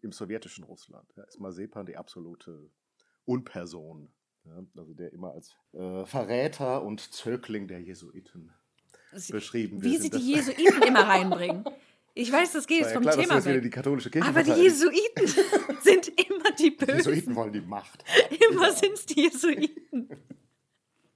[0.00, 1.12] im sowjetischen Russland.
[1.16, 2.70] Ja, ist Mazepan die absolute
[3.24, 4.10] Unperson.
[4.44, 8.52] Ja, also der immer als äh, Verräter und Zögling der Jesuiten
[9.12, 9.92] Sie, beschrieben wird.
[9.92, 11.64] Wie sie die Jesuiten immer reinbringen.
[12.14, 13.62] Ich weiß, das geht jetzt vom klar, Thema weg.
[13.62, 15.26] Die katholische Kirche aber die Jesuiten
[15.82, 16.96] sind immer die Bösen.
[16.96, 18.04] Jesuiten wollen die Macht.
[18.50, 20.08] Immer sind es die Jesuiten.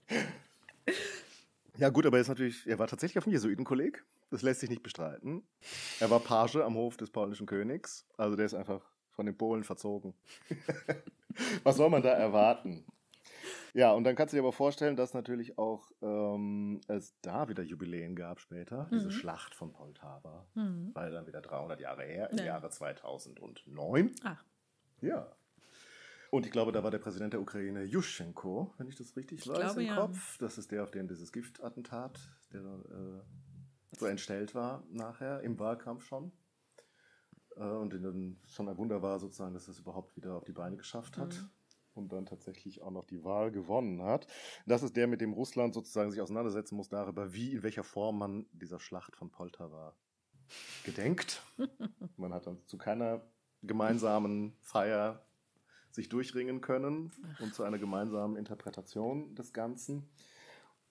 [1.79, 4.05] Ja gut, aber er ist natürlich, er war tatsächlich auf dem Jesuitenkolleg.
[4.31, 5.45] Das lässt sich nicht bestreiten.
[6.01, 8.05] Er war Page am Hof des polnischen Königs.
[8.17, 10.13] Also der ist einfach von den Polen verzogen.
[11.63, 12.85] Was soll man da erwarten?
[13.75, 17.63] Ja, und dann kannst du dir aber vorstellen, dass natürlich auch ähm, es da wieder
[17.63, 18.99] Jubiläen gab später, mhm.
[18.99, 20.91] diese Schlacht von Poltava, mhm.
[20.95, 22.45] weil dann wieder 300 Jahre her, im ja.
[22.45, 24.17] Jahre 2009.
[24.25, 24.45] Ach.
[25.01, 25.33] Ja.
[26.31, 29.49] Und ich glaube, da war der Präsident der Ukraine Juschenko, wenn ich das richtig ich
[29.49, 29.97] weiß glaube, im ja.
[29.97, 30.37] Kopf.
[30.39, 32.19] Das ist der, auf den dieses Giftattentat,
[32.53, 36.33] der äh, so entstellt war nachher, im Wahlkampf schon.
[37.57, 40.53] Äh, und dann schon ein Wunder war sozusagen, dass er es überhaupt wieder auf die
[40.53, 41.35] Beine geschafft hat.
[41.35, 41.51] Mhm.
[41.95, 44.29] Und dann tatsächlich auch noch die Wahl gewonnen hat.
[44.67, 48.19] Das ist der, mit dem Russland sozusagen sich auseinandersetzen muss darüber, wie, in welcher Form
[48.19, 49.97] man dieser Schlacht von Poltava
[50.85, 51.43] gedenkt.
[52.17, 53.27] man hat dann zu keiner
[53.63, 55.23] gemeinsamen Feier
[55.91, 60.09] sich durchringen können und zu einer gemeinsamen Interpretation des Ganzen.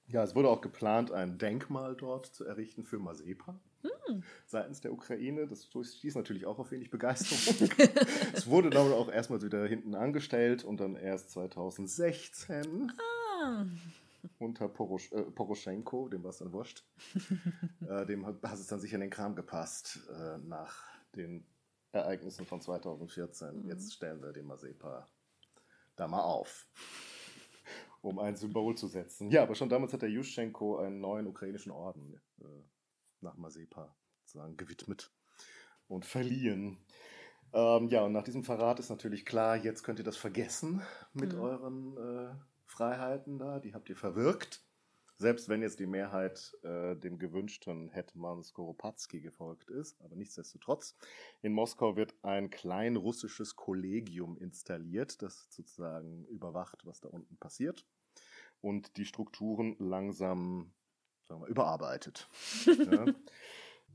[0.08, 4.23] Ja, es wurde auch geplant, ein Denkmal dort zu errichten für Mazepa hm.
[4.45, 5.47] seitens der Ukraine.
[5.47, 7.69] Das stieß natürlich auch auf wenig Begeisterung.
[8.34, 12.91] es wurde dann auch erstmal wieder hinten angestellt und dann erst 2016
[13.41, 13.65] ah.
[14.39, 16.86] unter Porosch, äh, Poroschenko, dem war es dann wurscht.
[17.89, 20.84] äh, dem hat, hat, es dann sicher in den Kram gepasst äh, nach
[21.15, 21.45] den
[21.91, 23.62] Ereignissen von 2014.
[23.62, 23.67] Mhm.
[23.67, 25.08] Jetzt stellen wir den Mazepa
[25.95, 26.67] da mal auf
[28.02, 29.30] um ein Symbol zu setzen.
[29.32, 32.45] Ja, aber schon damals hat der Juschenko einen neuen ukrainischen Orden äh,
[33.21, 35.12] nach Mazepa sozusagen gewidmet
[35.88, 36.78] und verliehen.
[37.54, 40.82] Ähm, ja, und nach diesem Verrat ist natürlich klar, jetzt könnt ihr das vergessen
[41.13, 41.39] mit mhm.
[41.39, 44.62] euren äh, Freiheiten da, die habt ihr verwirkt.
[45.17, 50.95] Selbst wenn jetzt die Mehrheit äh, dem gewünschten Hetman Skoropadsky gefolgt ist, aber nichtsdestotrotz.
[51.41, 57.88] In Moskau wird ein klein russisches Kollegium installiert, das sozusagen überwacht, was da unten passiert
[58.62, 60.71] und die Strukturen langsam
[61.27, 62.30] sagen wir, überarbeitet.
[62.65, 63.06] ja.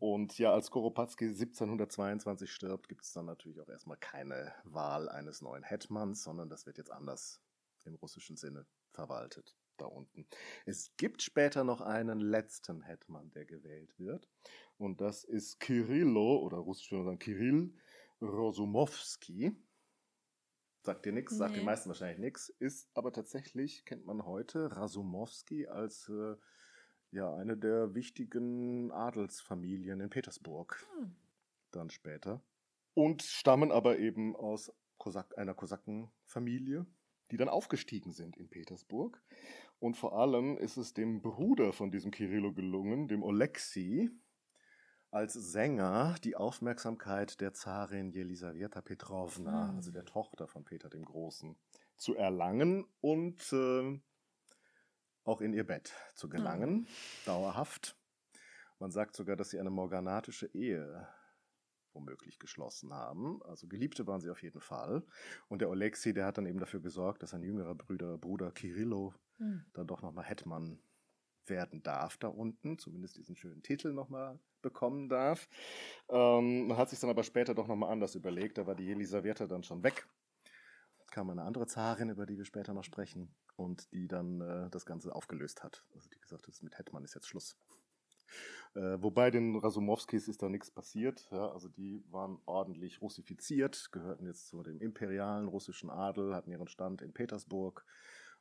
[0.00, 5.40] Und ja, als Koropatsky 1722 stirbt, gibt es dann natürlich auch erstmal keine Wahl eines
[5.40, 7.40] neuen Hetmans, sondern das wird jetzt anders
[7.84, 10.26] im russischen Sinne verwaltet da unten.
[10.66, 14.28] Es gibt später noch einen letzten Hetman, der gewählt wird.
[14.78, 17.74] Und das ist Kirillo, oder russisch würde man sagen Kirill
[18.20, 19.56] Rosumowski.
[20.84, 21.58] Sagt dir nichts, sagt nee.
[21.58, 26.34] den meisten wahrscheinlich nichts, ist aber tatsächlich, kennt man heute, Rasumowski als äh,
[27.12, 30.84] ja, eine der wichtigen Adelsfamilien in Petersburg.
[30.96, 31.14] Hm.
[31.70, 32.42] Dann später.
[32.94, 36.86] Und stammen aber eben aus Kosak einer Kosakenfamilie,
[37.32, 39.20] die dann aufgestiegen sind in Petersburg.
[39.78, 44.10] Und vor allem ist es dem Bruder von diesem Kirillo gelungen, dem Oleksi,
[45.10, 49.76] als Sänger die Aufmerksamkeit der Zarin Jelisaweta Petrovna, mhm.
[49.76, 51.56] also der Tochter von Peter dem Großen,
[51.96, 54.00] zu erlangen und äh,
[55.24, 56.86] auch in ihr Bett zu gelangen, mhm.
[57.26, 57.96] dauerhaft.
[58.78, 61.08] Man sagt sogar, dass sie eine morganatische Ehe
[61.94, 63.42] womöglich geschlossen haben.
[63.44, 65.02] Also Geliebte waren sie auf jeden Fall.
[65.48, 69.14] Und der Oleksi, der hat dann eben dafür gesorgt, dass sein jüngerer Bruder, Bruder Kirillo
[69.38, 69.64] mhm.
[69.72, 70.78] dann doch nochmal Hetman
[71.46, 75.48] werden darf da unten, zumindest diesen schönen Titel nochmal bekommen darf.
[76.08, 79.64] Ähm, hat sich dann aber später doch nochmal anders überlegt, da war die Elisaweta dann
[79.64, 80.06] schon weg.
[81.10, 84.86] Kam eine andere Zarin, über die wir später noch sprechen, und die dann äh, das
[84.86, 85.84] Ganze aufgelöst hat.
[85.94, 87.56] Also die gesagt hat, mit Hetman ist jetzt Schluss.
[88.74, 91.28] Äh, wobei den Rasumowskis ist da nichts passiert.
[91.30, 96.68] Ja, also die waren ordentlich russifiziert, gehörten jetzt zu dem imperialen russischen Adel, hatten ihren
[96.68, 97.84] Stand in Petersburg.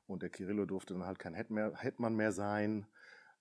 [0.08, 2.88] Und der Kirillo durfte dann halt kein Hetman mehr sein,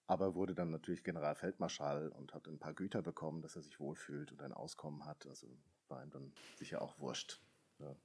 [0.06, 4.32] aber wurde dann natürlich Generalfeldmarschall und hat ein paar Güter bekommen, dass er sich wohlfühlt
[4.32, 5.26] und ein Auskommen hat.
[5.26, 5.46] Also
[5.88, 7.40] war ihm dann sicher auch wurscht.
[7.78, 7.96] Ja,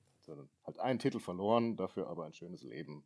[0.64, 3.06] hat einen Titel verloren, dafür aber ein schönes Leben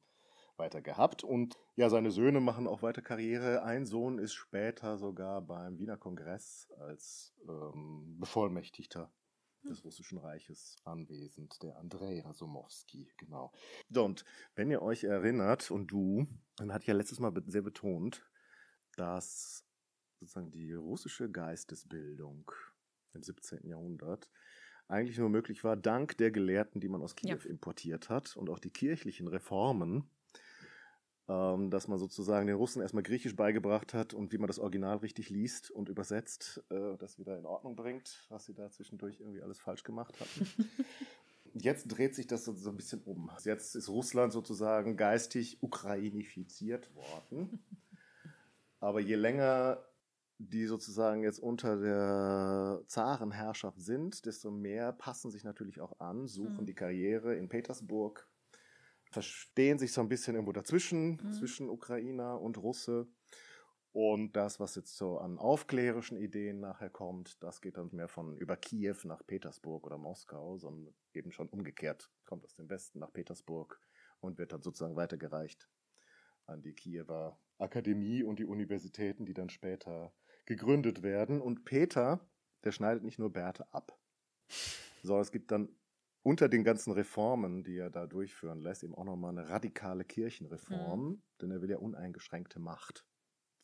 [0.60, 1.24] weiter gehabt.
[1.24, 3.64] Und ja, seine Söhne machen auch weiter Karriere.
[3.64, 9.12] Ein Sohn ist später sogar beim Wiener Kongress als ähm, Bevollmächtigter
[9.64, 13.52] des Russischen Reiches anwesend, der Andrei Rasumowski, genau.
[13.94, 14.24] und
[14.56, 18.26] wenn ihr euch erinnert, und du, dann hatte ich ja letztes Mal sehr betont,
[18.96, 19.66] dass
[20.20, 22.52] sozusagen die russische Geistesbildung
[23.14, 23.68] im 17.
[23.68, 24.30] Jahrhundert
[24.88, 27.50] eigentlich nur möglich war dank der Gelehrten, die man aus Kiew ja.
[27.50, 30.10] importiert hat und auch die kirchlichen Reformen,
[31.30, 34.98] ähm, dass man sozusagen den Russen erstmal Griechisch beigebracht hat und wie man das Original
[34.98, 39.44] richtig liest und übersetzt, äh, das wieder in Ordnung bringt, was sie da zwischendurch irgendwie
[39.44, 40.48] alles falsch gemacht hatten.
[41.54, 43.32] Jetzt dreht sich das so, so ein bisschen um.
[43.44, 47.64] Jetzt ist Russland sozusagen geistig ukrainifiziert worden.
[48.80, 49.84] Aber je länger
[50.40, 56.62] die sozusagen jetzt unter der Zarenherrschaft sind, desto mehr passen sich natürlich auch an, suchen
[56.62, 56.66] mhm.
[56.66, 58.26] die Karriere in Petersburg,
[59.10, 61.32] verstehen sich so ein bisschen irgendwo dazwischen, mhm.
[61.32, 63.08] zwischen Ukrainer und Russe.
[63.92, 68.38] Und das, was jetzt so an aufklärischen Ideen nachher kommt, das geht dann mehr von
[68.38, 73.12] über Kiew nach Petersburg oder Moskau, sondern eben schon umgekehrt, kommt aus dem Westen nach
[73.12, 73.82] Petersburg
[74.20, 75.68] und wird dann sozusagen weitergereicht
[76.46, 80.14] an die Kiewer Akademie und die Universitäten, die dann später
[80.46, 81.42] gegründet werden.
[81.42, 82.20] Und Peter,
[82.64, 84.00] der schneidet nicht nur Bärte ab,
[85.02, 85.70] sondern es gibt dann
[86.24, 91.06] unter den ganzen Reformen, die er da durchführen lässt, eben auch nochmal eine radikale Kirchenreform,
[91.06, 91.22] mhm.
[91.42, 93.06] denn er will ja uneingeschränkte Macht.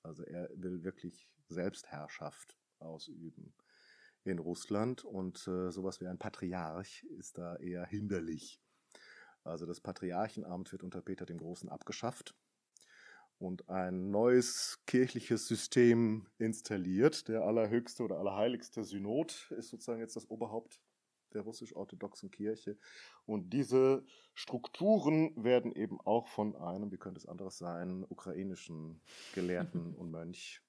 [0.04, 3.54] Also er will wirklich Selbstherrschaft ausüben
[4.24, 8.62] in Russland und äh, sowas wie ein Patriarch ist da eher hinderlich.
[9.44, 12.36] Also das Patriarchenamt wird unter Peter dem Großen abgeschafft
[13.38, 17.28] und ein neues kirchliches System installiert.
[17.28, 20.82] Der allerhöchste oder allerheiligste Synod ist sozusagen jetzt das Oberhaupt
[21.36, 22.78] der russisch-orthodoxen Kirche.
[23.26, 29.02] Und diese Strukturen werden eben auch von einem, wie könnte es anderes sein, ukrainischen
[29.34, 30.62] Gelehrten und Mönch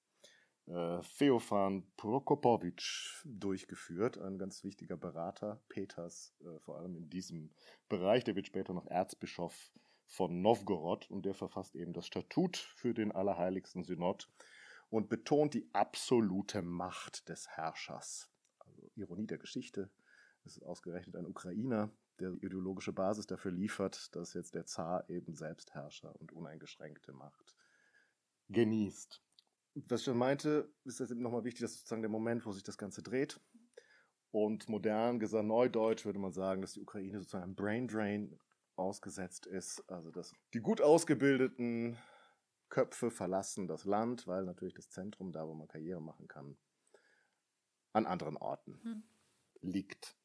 [0.67, 7.51] äh, Feofan Prokopowitsch durchgeführt, ein ganz wichtiger Berater Peters, äh, vor allem in diesem
[7.89, 8.25] Bereich.
[8.25, 9.73] Der wird später noch Erzbischof
[10.07, 14.29] von Novgorod und der verfasst eben das Statut für den Allerheiligsten Synod
[14.89, 18.31] und betont die absolute Macht des Herrschers.
[18.59, 20.06] Also Ironie der Geschichte, es
[20.47, 25.35] ist ausgerechnet ein Ukrainer, der die ideologische Basis dafür liefert, dass jetzt der Zar eben
[25.35, 27.57] Selbstherrscher und uneingeschränkte Macht
[28.49, 29.23] genießt.
[29.89, 32.63] Was ich schon meinte, ist das eben nochmal wichtig, dass sozusagen der Moment, wo sich
[32.63, 33.41] das Ganze dreht.
[34.31, 38.39] Und modern gesagt, neudeutsch würde man sagen, dass die Ukraine sozusagen ein Brain Drain
[38.77, 39.85] ausgesetzt ist.
[39.91, 41.97] Also dass die gut ausgebildeten
[42.69, 46.57] Köpfe verlassen das Land, weil natürlich das Zentrum, da wo man Karriere machen kann,
[47.93, 49.03] an anderen Orten hm.
[49.61, 50.17] liegt.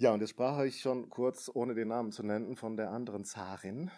[0.00, 3.24] Ja, und jetzt sprach ich schon kurz, ohne den Namen zu nennen, von der anderen
[3.24, 3.90] Zarin,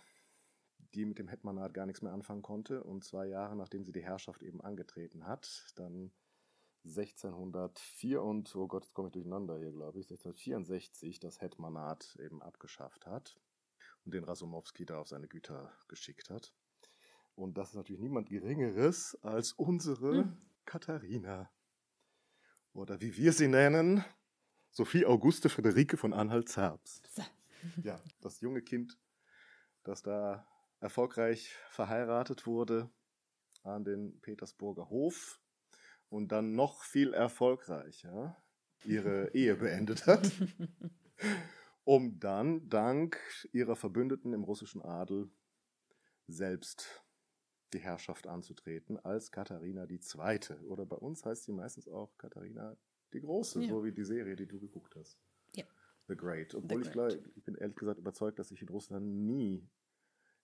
[0.95, 2.83] die mit dem Hetmanat gar nichts mehr anfangen konnte.
[2.83, 6.11] Und zwei Jahre nachdem sie die Herrschaft eben angetreten hat, dann
[6.87, 12.41] 1604 und, oh Gott, jetzt komme ich durcheinander hier, glaube ich, 1664 das Hetmanat eben
[12.41, 13.39] abgeschafft hat
[14.07, 16.55] und den Rasumowski da auf seine Güter geschickt hat.
[17.35, 20.39] Und das ist natürlich niemand Geringeres als unsere hm.
[20.65, 21.51] Katharina.
[22.73, 24.03] Oder wie wir sie nennen,
[24.71, 27.09] Sophie Auguste Friederike von Anhalt-Zerbst.
[27.15, 27.23] So.
[27.85, 28.99] Ja, das junge Kind,
[29.85, 30.47] das da
[30.81, 32.89] erfolgreich verheiratet wurde
[33.65, 35.43] an den Petersburger Hof
[36.09, 38.43] und dann noch viel erfolgreicher
[38.85, 40.33] ihre Ehe beendet hat,
[41.85, 43.21] um dann dank
[43.53, 45.31] ihrer Verbündeten im russischen Adel
[46.29, 47.05] selbst
[47.73, 50.59] die Herrschaft anzutreten als Katharina II.
[50.67, 52.77] Oder bei uns heißt sie meistens auch Katharina
[53.13, 53.69] die Große, ja.
[53.69, 55.19] so wie die Serie, die du geguckt hast.
[55.55, 55.65] Ja.
[56.09, 56.55] The Great.
[56.55, 57.31] Obwohl The ich, Great.
[57.37, 59.69] ich bin ehrlich gesagt überzeugt, dass ich in Russland nie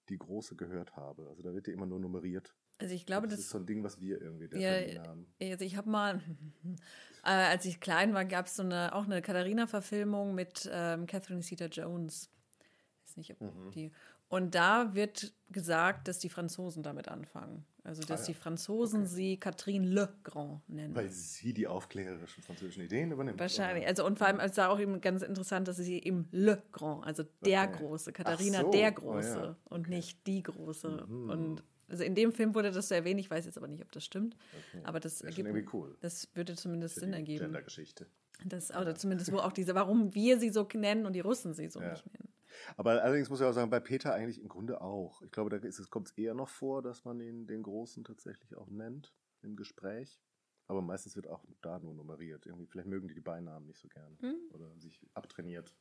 [0.09, 1.29] die Große gehört habe.
[1.29, 2.55] Also da wird die immer nur nummeriert.
[2.79, 4.61] Also ich glaube, das, das ist so ein Ding, was wir irgendwie der
[4.93, 5.27] ja, haben.
[5.41, 6.21] Also ich habe mal,
[7.25, 11.41] äh, als ich klein war, gab es so eine auch eine Katharina-Verfilmung mit ähm, Catherine
[11.41, 12.31] Zeta-Jones.
[12.61, 13.71] Ich weiß nicht, ob mhm.
[13.71, 13.93] die.
[14.29, 17.65] Und da wird gesagt, dass die Franzosen damit anfangen.
[17.85, 18.27] Also, dass ah, ja.
[18.29, 19.11] die Franzosen okay.
[19.11, 20.93] sie Catherine Le Grand nennen.
[20.97, 23.39] Weil sie die aufklärerischen französischen Ideen übernimmt.
[23.39, 23.85] Wahrscheinlich.
[23.85, 23.91] Oder?
[23.91, 27.07] Also, und vor allem ist da auch eben ganz interessant, dass sie eben Le Grand,
[27.07, 27.79] also der okay.
[27.79, 28.71] Große, Katharina so.
[28.73, 29.57] der Große oh, ja.
[29.67, 29.91] und okay.
[29.91, 31.07] nicht die Große.
[31.09, 31.31] Mhm.
[31.31, 33.93] Und also in dem Film wurde das so erwähnt, ich weiß jetzt aber nicht, ob
[33.93, 34.37] das stimmt.
[34.83, 35.97] Aber das, ergibt, cool.
[36.01, 37.45] das würde zumindest Sinn ergeben.
[37.45, 38.07] Gendergeschichte.
[38.45, 41.69] Das, oder zumindest wo auch diese, warum wir sie so nennen und die Russen sie
[41.69, 42.29] so nicht nennen.
[42.77, 45.23] Aber allerdings muss ich auch sagen, bei Peter eigentlich im Grunde auch.
[45.23, 45.59] Ich glaube, da
[45.91, 50.21] kommt es eher noch vor, dass man ihn den Großen tatsächlich auch nennt im Gespräch.
[50.69, 52.47] Aber meistens wird auch da nur nummeriert.
[52.47, 54.19] Irgendwie, vielleicht mögen die die Beinamen nicht so gern.
[54.21, 54.37] Hm?
[54.53, 55.77] Oder sich abtrainiert.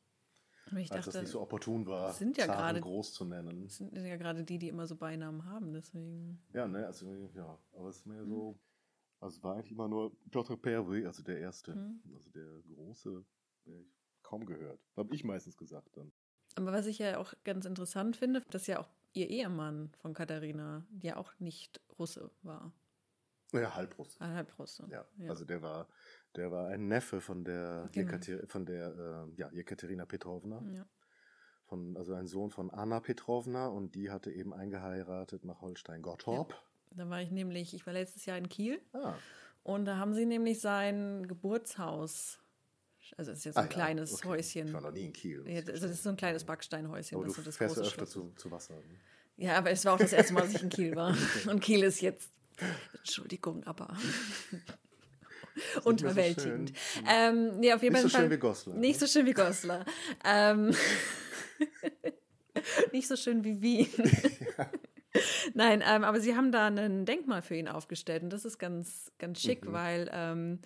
[0.70, 3.68] Aber ich dachte, das nicht so opportun war, sind ja gerade groß zu nennen.
[3.68, 6.42] sind ja gerade die, die immer so Beinamen haben, deswegen.
[6.52, 8.28] Ja, ne, also ja, aber es ist mehr hm.
[8.28, 8.58] so,
[9.20, 12.02] also war eigentlich immer nur Piotr Perwy, also der Erste, hm.
[12.14, 13.24] also der Große,
[13.64, 14.80] der ich kaum gehört.
[14.96, 16.10] Habe ich meistens gesagt dann.
[16.56, 20.84] Aber was ich ja auch ganz interessant finde, dass ja auch ihr Ehemann von Katharina
[21.00, 22.72] ja auch nicht Russe war.
[23.52, 24.20] Ja, Halbrusse.
[24.20, 24.86] Ah, Halbrusse.
[24.90, 25.88] Ja, ja, also der war,
[26.34, 28.12] der war ein Neffe von der, genau.
[28.12, 30.62] Jekater von der äh, ja, Jekaterina Petrovna.
[30.72, 30.86] Ja.
[31.66, 36.52] Von, also ein Sohn von Anna Petrovna und die hatte eben eingeheiratet nach Holstein-Gottorp.
[36.52, 36.58] Ja.
[36.96, 38.80] Da war ich nämlich, ich war letztes Jahr in Kiel.
[38.92, 39.14] Ah.
[39.62, 42.38] Und da haben sie nämlich sein Geburtshaus
[43.16, 44.28] also es ist jetzt so ein ah, kleines ja, okay.
[44.28, 44.66] Häuschen.
[44.68, 45.44] Ich war noch nie in Kiel.
[45.46, 47.16] Ja, also das ist so ein kleines Backsteinhäuschen.
[47.16, 48.74] Aber du das das fährst große öfter zu, zu, Wasser.
[48.74, 48.82] Ne?
[49.36, 51.16] Ja, aber es war auch das erste Mal, dass ich in Kiel war.
[51.50, 52.30] Und Kiel ist jetzt,
[52.98, 53.96] Entschuldigung, aber
[55.84, 56.72] unterwältigend.
[56.76, 58.76] So ähm, nee, auf jeden nicht so Fall, schön wie Goslar.
[58.76, 59.06] Nicht ne?
[59.06, 59.84] so schön wie Goslar.
[60.24, 60.74] ähm,
[62.92, 63.88] nicht so schön wie Wien.
[64.58, 64.70] ja.
[65.54, 69.12] Nein, ähm, aber sie haben da ein Denkmal für ihn aufgestellt und das ist ganz,
[69.18, 69.72] ganz schick, mhm.
[69.72, 70.60] weil ähm,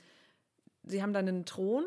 [0.82, 1.84] sie haben da einen Thron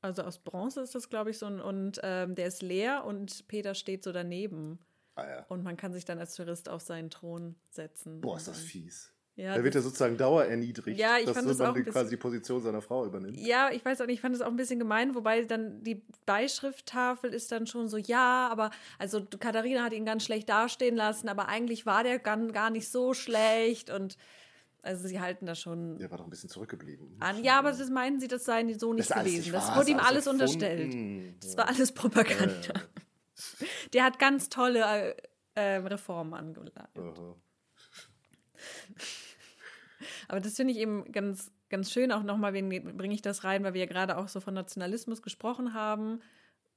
[0.00, 1.46] also aus Bronze ist das, glaube ich, so.
[1.46, 4.78] Und, und ähm, der ist leer und Peter steht so daneben.
[5.14, 5.46] Ah, ja.
[5.48, 8.20] Und man kann sich dann als Tourist auf seinen Thron setzen.
[8.20, 9.12] Boah, ist das fies.
[9.36, 12.10] Ja, da wird er sozusagen dauererniedrigt, ja, ich dass fand das man auch die, quasi
[12.10, 13.38] die Position seiner Frau übernimmt.
[13.38, 16.02] Ja, ich weiß auch nicht, ich fand das auch ein bisschen gemein, wobei dann die
[16.26, 21.28] Beischrifttafel ist dann schon so, ja, aber also Katharina hat ihn ganz schlecht dastehen lassen,
[21.28, 24.18] aber eigentlich war der gar, gar nicht so schlecht und
[24.82, 25.98] also sie halten da schon.
[25.98, 27.16] Der war doch ein bisschen zurückgeblieben.
[27.20, 29.52] An, ja, aber das meinen sie, das sei so nicht das gewesen.
[29.52, 30.42] Das wurde ihm alles erfunden.
[30.42, 31.44] unterstellt.
[31.44, 32.74] Das war alles Propaganda.
[32.74, 32.80] Ja.
[33.92, 35.14] Der hat ganz tolle äh,
[35.54, 36.80] äh Reformen angeleitet.
[40.28, 42.12] Aber das finde ich eben ganz, ganz schön.
[42.12, 45.74] Auch nochmal bringe ich das rein, weil wir ja gerade auch so von Nationalismus gesprochen
[45.74, 46.20] haben.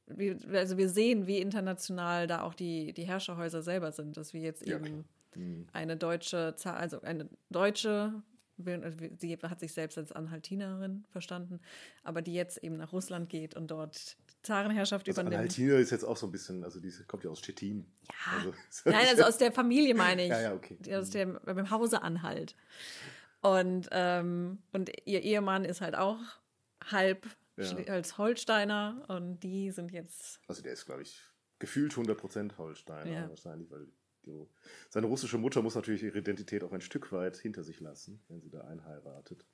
[0.07, 4.41] Wir, also wir sehen, wie international da auch die, die Herrscherhäuser selber sind, dass wir
[4.41, 5.67] jetzt eben Mhm.
[5.73, 8.23] Eine deutsche, also eine deutsche,
[8.57, 11.59] sie hat sich selbst als Anhaltinerin verstanden,
[12.03, 15.35] aber die jetzt eben nach Russland geht und dort Zarenherrschaft also übernimmt.
[15.35, 17.85] Anhaltiner ist jetzt auch so ein bisschen, also die kommt ja aus Stettin.
[18.07, 18.37] Ja.
[18.37, 18.53] Also,
[18.85, 20.29] Nein, also aus der Familie meine ich.
[20.29, 20.77] ja, ja, okay.
[20.95, 22.55] Aus dem, beim Hause Anhalt.
[23.41, 26.19] Und, ähm, und ihr Ehemann ist halt auch
[26.91, 27.25] halb
[27.57, 27.75] ja.
[27.87, 30.39] als Holsteiner und die sind jetzt.
[30.47, 31.21] Also der ist, glaube ich,
[31.59, 33.29] gefühlt 100% Holsteiner ja.
[33.29, 33.87] wahrscheinlich, weil
[34.23, 34.49] so.
[34.89, 38.41] Seine russische Mutter muss natürlich ihre Identität auch ein Stück weit hinter sich lassen, wenn
[38.41, 39.45] sie da einheiratet.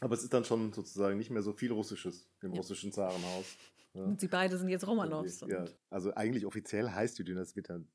[0.00, 2.58] Aber es ist dann schon sozusagen nicht mehr so viel Russisches im ja.
[2.58, 3.56] russischen Zarenhaus.
[3.94, 4.02] Ja.
[4.04, 5.40] Und sie beide sind jetzt Romanows.
[5.48, 7.88] Ja, also eigentlich offiziell heißt die Dynastie, dann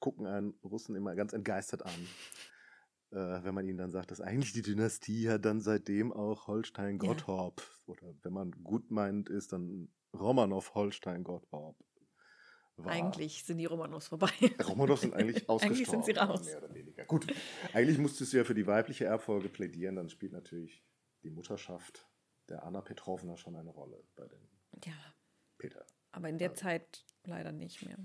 [0.00, 2.08] gucken einen Russen immer ganz entgeistert an.
[3.10, 7.62] Äh, wenn man ihnen dann sagt, dass eigentlich die Dynastie ja dann seitdem auch Holstein-Gottorp
[7.86, 11.76] oder wenn man gut meint, ist dann Romanow-Holstein-Gottorp
[12.76, 12.92] war.
[12.92, 14.30] Eigentlich sind die Romanows vorbei.
[14.66, 15.76] Romanows sind eigentlich ausgestorben.
[15.76, 16.44] eigentlich sind sie raus.
[16.44, 17.04] Mehr oder weniger.
[17.04, 17.26] Gut,
[17.72, 20.84] eigentlich musstest du ja für die weibliche Erbfolge plädieren, dann spielt natürlich
[21.22, 22.08] die Mutterschaft
[22.48, 24.40] der Anna Petrovna schon eine Rolle bei den
[24.84, 24.92] ja.
[25.58, 25.84] Peter.
[26.10, 26.62] Aber in der also.
[26.62, 27.98] Zeit leider nicht mehr.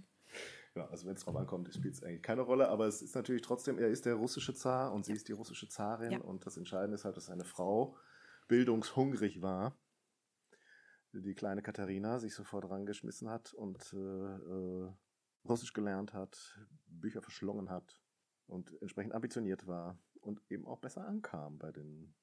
[0.76, 3.42] Ja, also wenn es drauf ankommt, spielt es eigentlich keine Rolle, aber es ist natürlich
[3.42, 6.20] trotzdem, er ist der russische Zar und sie ist die russische Zarin ja.
[6.20, 7.98] und das Entscheidende ist halt, dass eine Frau
[8.48, 9.76] bildungshungrig war,
[11.14, 14.92] die kleine Katharina sich sofort rangeschmissen hat und äh, äh,
[15.48, 18.02] Russisch gelernt hat, Bücher verschlungen hat
[18.48, 22.14] und entsprechend ambitioniert war und eben auch besser ankam bei den,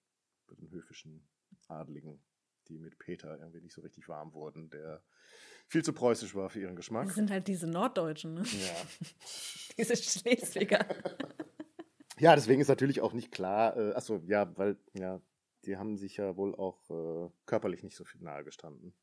[0.47, 1.27] bei den höfischen
[1.69, 2.23] Adligen,
[2.69, 5.03] die mit Peter irgendwie nicht so richtig warm wurden, der
[5.67, 7.07] viel zu preußisch war für ihren Geschmack.
[7.07, 8.43] Das sind halt diese Norddeutschen, ne?
[8.43, 9.09] Ja.
[9.79, 10.87] diese Schleswiger.
[12.19, 15.21] ja, deswegen ist natürlich auch nicht klar, äh, achso, ja, weil, ja,
[15.67, 18.95] die haben sich ja wohl auch äh, körperlich nicht so viel nahe gestanden.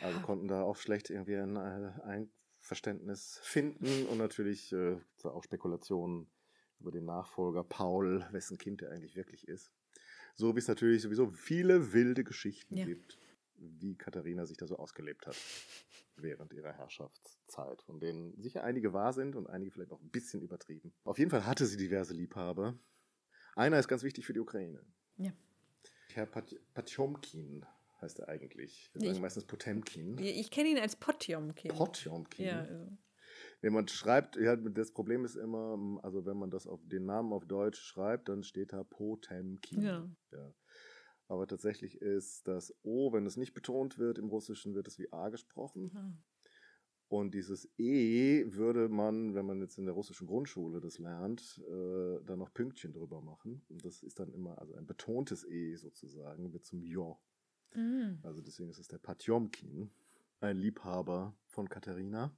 [0.00, 0.08] Ja.
[0.08, 2.28] Also konnten da auch schlecht irgendwie ein äh,
[2.60, 6.30] Einverständnis finden und natürlich äh, auch Spekulationen
[6.80, 9.72] über den Nachfolger Paul, wessen Kind er eigentlich wirklich ist.
[10.34, 12.86] So wie es natürlich sowieso viele wilde Geschichten ja.
[12.86, 13.18] gibt,
[13.56, 15.36] wie Katharina sich da so ausgelebt hat
[16.16, 20.42] während ihrer Herrschaftszeit, von denen sicher einige wahr sind und einige vielleicht auch ein bisschen
[20.42, 20.92] übertrieben.
[21.04, 22.78] Auf jeden Fall hatte sie diverse Liebhaber.
[23.54, 24.84] Einer ist ganz wichtig für die Ukraine.
[25.16, 25.32] Ja.
[26.16, 27.64] Herr Pat Patjomkin
[28.00, 28.90] heißt er eigentlich.
[28.92, 30.18] Wir sagen ich, meistens Potemkin.
[30.18, 31.70] Ich kenne ihn als Potjomkin.
[31.70, 32.46] Potjomkin.
[32.46, 32.96] Ja, also.
[33.62, 37.32] Wenn man schreibt, ja, das Problem ist immer, also wenn man das auf den Namen
[37.32, 39.82] auf Deutsch schreibt, dann steht da Potemkin.
[39.82, 40.10] Ja.
[40.32, 40.54] ja.
[41.28, 45.12] Aber tatsächlich ist das O, wenn es nicht betont wird, im Russischen wird es wie
[45.12, 46.22] A gesprochen.
[47.10, 52.24] Und dieses E würde man, wenn man jetzt in der russischen Grundschule das lernt, äh,
[52.24, 53.62] dann noch Pünktchen drüber machen.
[53.68, 57.18] Und das ist dann immer, also ein betontes E sozusagen, wird zum Jo.
[57.74, 58.20] Mhm.
[58.22, 59.90] Also deswegen ist es der Patjomkin,
[60.40, 62.32] ein Liebhaber von Katharina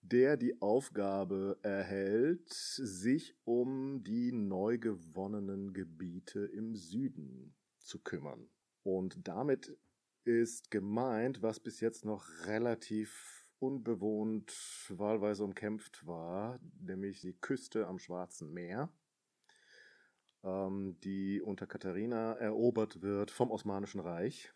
[0.00, 8.48] der die Aufgabe erhält, sich um die neu gewonnenen Gebiete im Süden zu kümmern.
[8.84, 9.76] Und damit
[10.24, 14.52] ist gemeint, was bis jetzt noch relativ unbewohnt,
[14.90, 18.90] wahlweise umkämpft war, nämlich die Küste am Schwarzen Meer,
[20.44, 24.52] ähm, die unter Katharina erobert wird vom Osmanischen Reich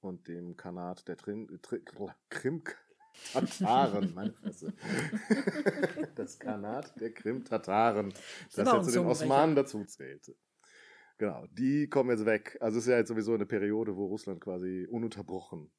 [0.00, 1.48] und dem Khanat der Trim,
[2.28, 2.62] Krim,
[3.32, 4.72] Tataren, meine Fresse.
[6.14, 8.12] Das Khanat der Krim-Tataren,
[8.54, 10.36] das ja zu den Osmanen dazu zählte.
[11.18, 12.58] Genau, die kommen jetzt weg.
[12.60, 15.70] Also es ist ja jetzt sowieso eine Periode, wo Russland quasi ununterbrochen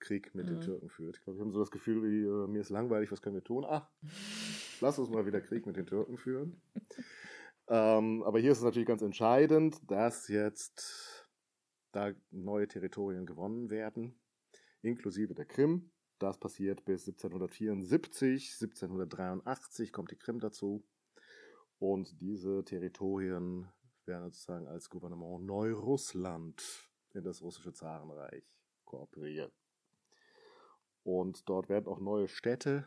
[0.00, 0.50] Krieg mit mhm.
[0.50, 1.16] den Türken führt.
[1.16, 3.44] Ich glaube, wir haben so das Gefühl, wie äh, mir ist langweilig, was können wir
[3.44, 3.64] tun?
[3.68, 3.88] Ach,
[4.80, 6.60] lass uns mal wieder Krieg mit den Türken führen.
[7.68, 11.28] ähm, aber hier ist es natürlich ganz entscheidend, dass jetzt
[11.92, 14.18] da neue Territorien gewonnen werden,
[14.82, 15.90] inklusive der Krim.
[16.18, 20.84] Das passiert bis 1774, 1783 kommt die Krim dazu.
[21.78, 23.68] Und diese Territorien
[24.04, 28.44] werden sozusagen als Gouvernement Neurussland in das russische Zarenreich
[28.84, 29.52] kooperiert.
[31.10, 32.86] Und dort werden auch neue Städte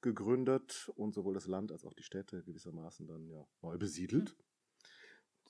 [0.00, 4.34] gegründet und sowohl das Land als auch die Städte gewissermaßen dann ja neu besiedelt.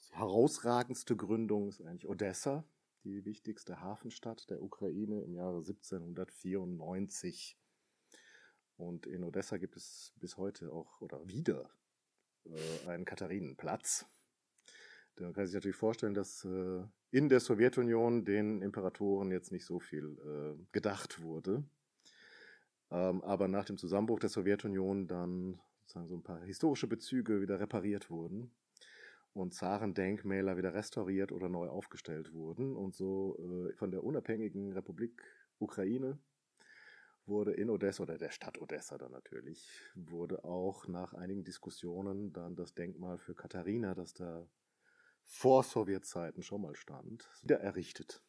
[0.03, 2.65] Die herausragendste Gründung ist eigentlich Odessa,
[3.05, 7.57] die wichtigste Hafenstadt der Ukraine im Jahre 1794.
[8.77, 11.71] Und in Odessa gibt es bis heute auch oder wieder
[12.47, 14.07] äh, einen Katharinenplatz.
[15.21, 19.79] Man kann sich natürlich vorstellen, dass äh, in der Sowjetunion den Imperatoren jetzt nicht so
[19.79, 21.63] viel äh, gedacht wurde.
[22.91, 27.61] Ähm, aber nach dem Zusammenbruch der Sowjetunion dann sozusagen so ein paar historische Bezüge wieder
[27.61, 28.51] repariert wurden
[29.35, 32.77] und Zarendenkmäler wieder restauriert oder neu aufgestellt wurden.
[32.77, 35.23] Und so äh, von der unabhängigen Republik
[35.59, 36.19] Ukraine
[37.27, 42.57] wurde in Odessa oder der Stadt Odessa dann natürlich, wurde auch nach einigen Diskussionen dann
[42.57, 44.49] das Denkmal für Katharina, das da
[45.25, 48.23] vor Sowjetzeiten schon mal stand, wieder errichtet,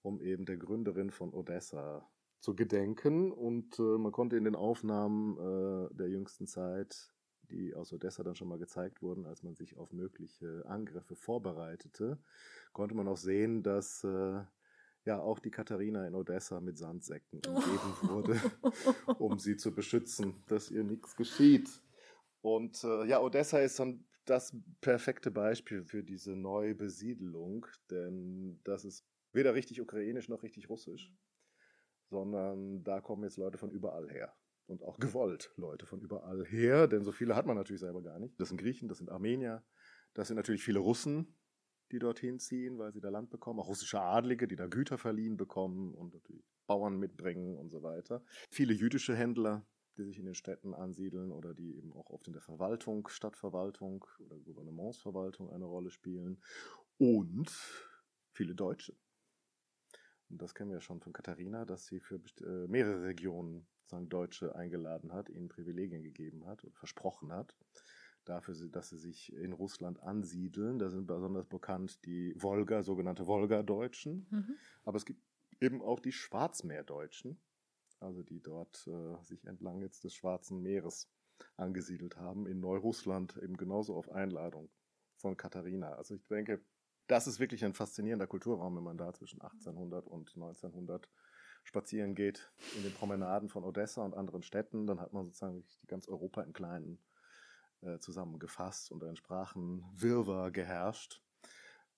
[0.00, 2.10] um eben der Gründerin von Odessa
[2.40, 3.32] zu gedenken.
[3.32, 7.12] Und äh, man konnte in den Aufnahmen äh, der jüngsten Zeit
[7.50, 12.18] die aus Odessa dann schon mal gezeigt wurden, als man sich auf mögliche Angriffe vorbereitete,
[12.72, 14.42] konnte man auch sehen, dass äh,
[15.04, 18.40] ja auch die Katharina in Odessa mit Sandsäcken umgeben wurde,
[19.18, 21.68] um sie zu beschützen, dass ihr nichts geschieht.
[22.42, 29.04] Und äh, ja, Odessa ist dann das perfekte Beispiel für diese Neubesiedelung, denn das ist
[29.32, 31.12] weder richtig ukrainisch noch richtig russisch,
[32.10, 34.34] sondern da kommen jetzt Leute von überall her
[34.66, 38.18] und auch gewollt Leute von überall her, denn so viele hat man natürlich selber gar
[38.18, 38.38] nicht.
[38.38, 39.64] Das sind Griechen, das sind Armenier,
[40.14, 41.36] das sind natürlich viele Russen,
[41.92, 45.36] die dorthin ziehen, weil sie da Land bekommen, auch russische Adlige, die da Güter verliehen
[45.36, 48.22] bekommen und natürlich Bauern mitbringen und so weiter.
[48.50, 52.32] Viele jüdische Händler, die sich in den Städten ansiedeln oder die eben auch oft in
[52.32, 56.40] der Verwaltung, Stadtverwaltung oder Gouvernementsverwaltung eine Rolle spielen.
[56.96, 57.50] Und
[58.32, 58.94] viele Deutsche.
[60.30, 64.08] Und das kennen wir ja schon von Katharina, dass sie für äh, mehrere Regionen sagen,
[64.08, 67.56] Deutsche eingeladen hat, ihnen Privilegien gegeben hat und versprochen hat,
[68.24, 70.78] dafür, dass sie sich in Russland ansiedeln.
[70.78, 74.26] Da sind besonders bekannt die Wolga, sogenannte Wolga-Deutschen.
[74.30, 74.56] Mhm.
[74.84, 75.20] Aber es gibt
[75.60, 77.38] eben auch die Schwarzmeerdeutschen,
[77.98, 81.10] also die dort äh, sich entlang jetzt des Schwarzen Meeres
[81.56, 84.70] angesiedelt haben, in Neurussland, eben genauso auf Einladung
[85.16, 85.94] von Katharina.
[85.94, 86.62] Also ich denke,
[87.10, 91.08] das ist wirklich ein faszinierender Kulturraum, wenn man da zwischen 1800 und 1900
[91.64, 95.86] spazieren geht in den Promenaden von Odessa und anderen Städten, dann hat man sozusagen die
[95.86, 96.98] ganz Europa im Kleinen
[97.82, 101.20] äh, zusammengefasst und ein Sprachenwirrwarr geherrscht,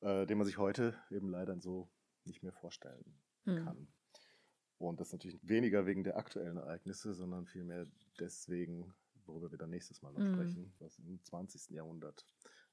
[0.01, 1.91] äh, den man sich heute eben leider so
[2.25, 3.65] nicht mehr vorstellen hm.
[3.65, 3.89] kann.
[4.79, 7.87] Und das natürlich weniger wegen der aktuellen Ereignisse, sondern vielmehr
[8.19, 8.93] deswegen,
[9.27, 10.35] worüber wir dann nächstes Mal noch hm.
[10.35, 11.71] sprechen, was im 20.
[11.71, 12.27] Jahrhundert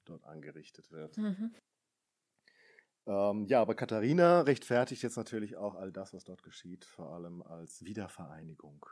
[0.05, 1.17] dort angerichtet wird.
[1.17, 1.53] Mhm.
[3.05, 7.41] Ähm, ja, aber Katharina rechtfertigt jetzt natürlich auch all das, was dort geschieht, vor allem
[7.41, 8.85] als Wiedervereinigung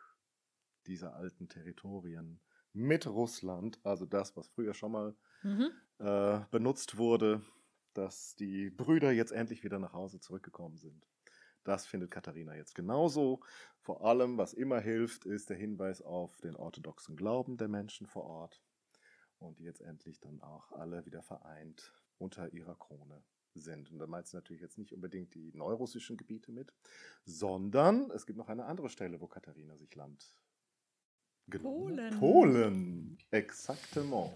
[0.88, 2.39] dieser alten Territorien
[2.74, 5.70] mit Russland, also das, was früher schon mal mhm.
[5.99, 7.41] äh, benutzt wurde,
[7.93, 11.08] dass die Brüder jetzt endlich wieder nach Hause zurückgekommen sind.
[11.64, 13.41] Das findet Katharina jetzt genauso.
[13.80, 18.24] Vor allem, was immer hilft, ist der Hinweis auf den orthodoxen Glauben der Menschen vor
[18.24, 18.62] Ort
[19.39, 23.24] und die jetzt endlich dann auch alle wieder vereint unter ihrer Krone
[23.60, 23.91] sind.
[23.91, 26.74] Und da meint sie natürlich jetzt nicht unbedingt die neurussischen Gebiete mit,
[27.26, 30.26] sondern es gibt noch eine andere Stelle, wo Katharina sich Land
[31.49, 32.20] Polen.
[32.20, 34.36] Polen, exaktement.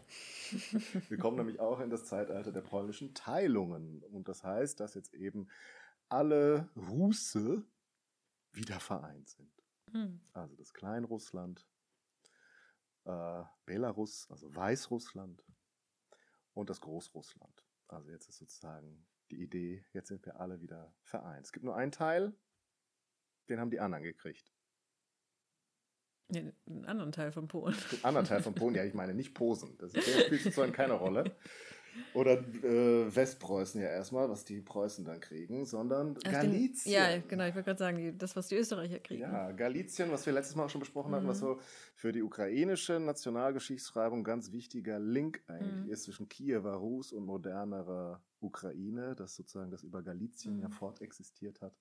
[1.09, 4.01] Wir kommen nämlich auch in das Zeitalter der polnischen Teilungen.
[4.03, 5.49] Und das heißt, dass jetzt eben
[6.07, 7.65] alle Russe
[8.53, 9.51] wieder vereint sind.
[9.91, 10.21] Hm.
[10.31, 11.67] Also das Kleinrussland,
[13.03, 15.43] äh, Belarus, also Weißrussland
[16.53, 17.65] und das Großrussland.
[17.89, 21.45] Also jetzt ist sozusagen die Idee, jetzt sind wir alle wieder vereint.
[21.45, 22.33] Es gibt nur einen Teil,
[23.49, 24.53] den haben die anderen gekriegt.
[26.29, 27.75] Den, einen anderen Teil von Polen.
[27.91, 29.77] Den anderen Teil von Polen, ja, ich meine nicht Posen.
[29.77, 31.35] Das spielt sozusagen keine Rolle.
[32.13, 36.93] Oder äh, Westpreußen ja erstmal, was die Preußen dann kriegen, sondern also Galizien.
[36.93, 39.21] ja, genau, ich wollte gerade sagen, das, was die Österreicher kriegen.
[39.21, 41.15] Ja, Galizien, was wir letztes Mal auch schon besprochen mhm.
[41.15, 41.59] hatten, was so
[41.95, 45.91] für die ukrainische Nationalgeschichtsschreibung ein ganz wichtiger Link eigentlich mhm.
[45.91, 50.61] ist zwischen Kiewer Rus und modernerer Ukraine, das sozusagen das über Galizien mhm.
[50.61, 51.73] ja fortexistiert hat.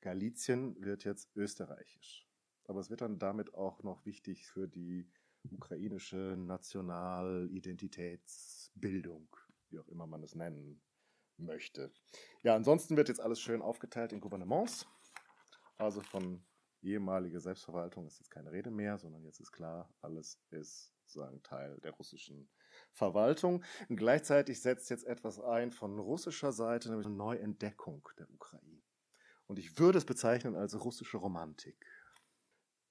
[0.00, 2.26] Galizien wird jetzt österreichisch.
[2.64, 5.08] Aber es wird dann damit auch noch wichtig für die
[5.50, 9.28] ukrainische Nationalidentitätsbildung
[9.76, 10.80] wie auch immer man es nennen
[11.36, 11.92] möchte.
[12.42, 14.86] Ja, ansonsten wird jetzt alles schön aufgeteilt in Gouvernements.
[15.76, 16.42] Also von
[16.82, 21.78] ehemalige Selbstverwaltung ist jetzt keine Rede mehr, sondern jetzt ist klar, alles ist sozusagen Teil
[21.82, 22.48] der russischen
[22.92, 23.62] Verwaltung.
[23.88, 28.82] Und gleichzeitig setzt jetzt etwas ein von russischer Seite, nämlich eine Neuentdeckung der Ukraine.
[29.46, 31.76] Und ich würde es bezeichnen als russische Romantik.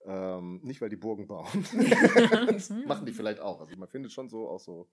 [0.05, 1.65] Ähm, nicht, weil die Burgen bauen.
[2.47, 3.59] das machen die vielleicht auch.
[3.59, 4.87] Also man findet schon so auch so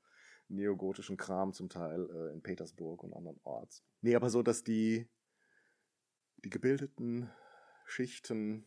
[0.52, 3.84] neogotischen Kram zum Teil äh, in Petersburg und anderen Orts.
[4.00, 5.08] Nee, aber so, dass die,
[6.44, 7.30] die gebildeten
[7.86, 8.64] Schichten,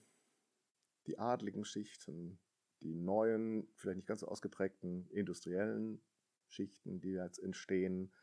[1.07, 2.39] die adligen Schichten,
[2.81, 6.01] die neuen, vielleicht nicht ganz so ausgeprägten industriellen
[6.47, 8.13] Schichten, die jetzt entstehen,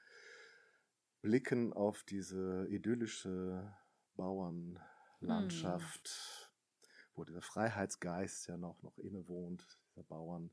[1.21, 3.75] blicken auf diese idyllische
[4.17, 6.87] Bauernlandschaft, hm.
[7.15, 10.51] wo dieser Freiheitsgeist ja noch, noch innewohnt, dieser Bauern,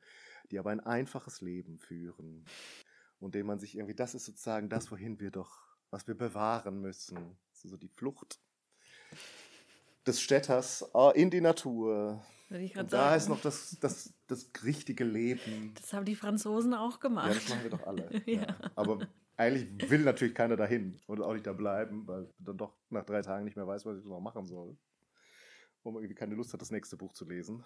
[0.51, 2.45] die aber ein einfaches Leben führen,
[3.19, 5.59] und dem man sich irgendwie, das ist sozusagen das, wohin wir doch,
[5.89, 7.37] was wir bewahren müssen.
[7.51, 8.39] So die Flucht
[10.07, 12.23] des Städters äh, in die Natur.
[12.49, 13.17] Und da sagen.
[13.17, 15.73] ist noch das, das, das richtige Leben.
[15.75, 17.27] Das haben die Franzosen auch gemacht.
[17.27, 18.09] Ja, das machen wir doch alle.
[18.25, 18.41] ja.
[18.41, 18.57] Ja.
[18.75, 18.99] Aber
[19.37, 23.21] eigentlich will natürlich keiner dahin und auch nicht da bleiben, weil dann doch nach drei
[23.21, 24.77] Tagen nicht mehr weiß, was ich noch machen soll.
[25.83, 27.63] Und man irgendwie keine Lust hat, das nächste Buch zu lesen.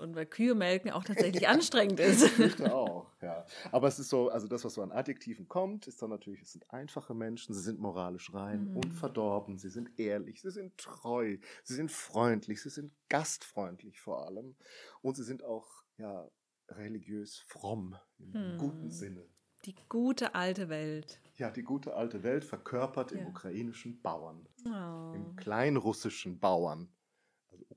[0.00, 2.38] Und weil Kühe melken auch tatsächlich anstrengend ist.
[2.38, 3.44] Ich auch, ja.
[3.70, 6.52] Aber es ist so, also das, was so an Adjektiven kommt, ist dann natürlich, es
[6.52, 8.76] sind einfache Menschen, sie sind moralisch rein, mhm.
[8.78, 14.56] unverdorben, sie sind ehrlich, sie sind treu, sie sind freundlich, sie sind gastfreundlich vor allem.
[15.02, 16.28] Und sie sind auch, ja,
[16.68, 18.58] religiös fromm im mhm.
[18.58, 19.24] guten Sinne.
[19.66, 21.20] Die gute alte Welt.
[21.36, 23.18] Ja, die gute alte Welt verkörpert ja.
[23.18, 24.48] im ukrainischen Bauern.
[24.64, 25.12] Oh.
[25.14, 26.88] Im kleinrussischen Bauern.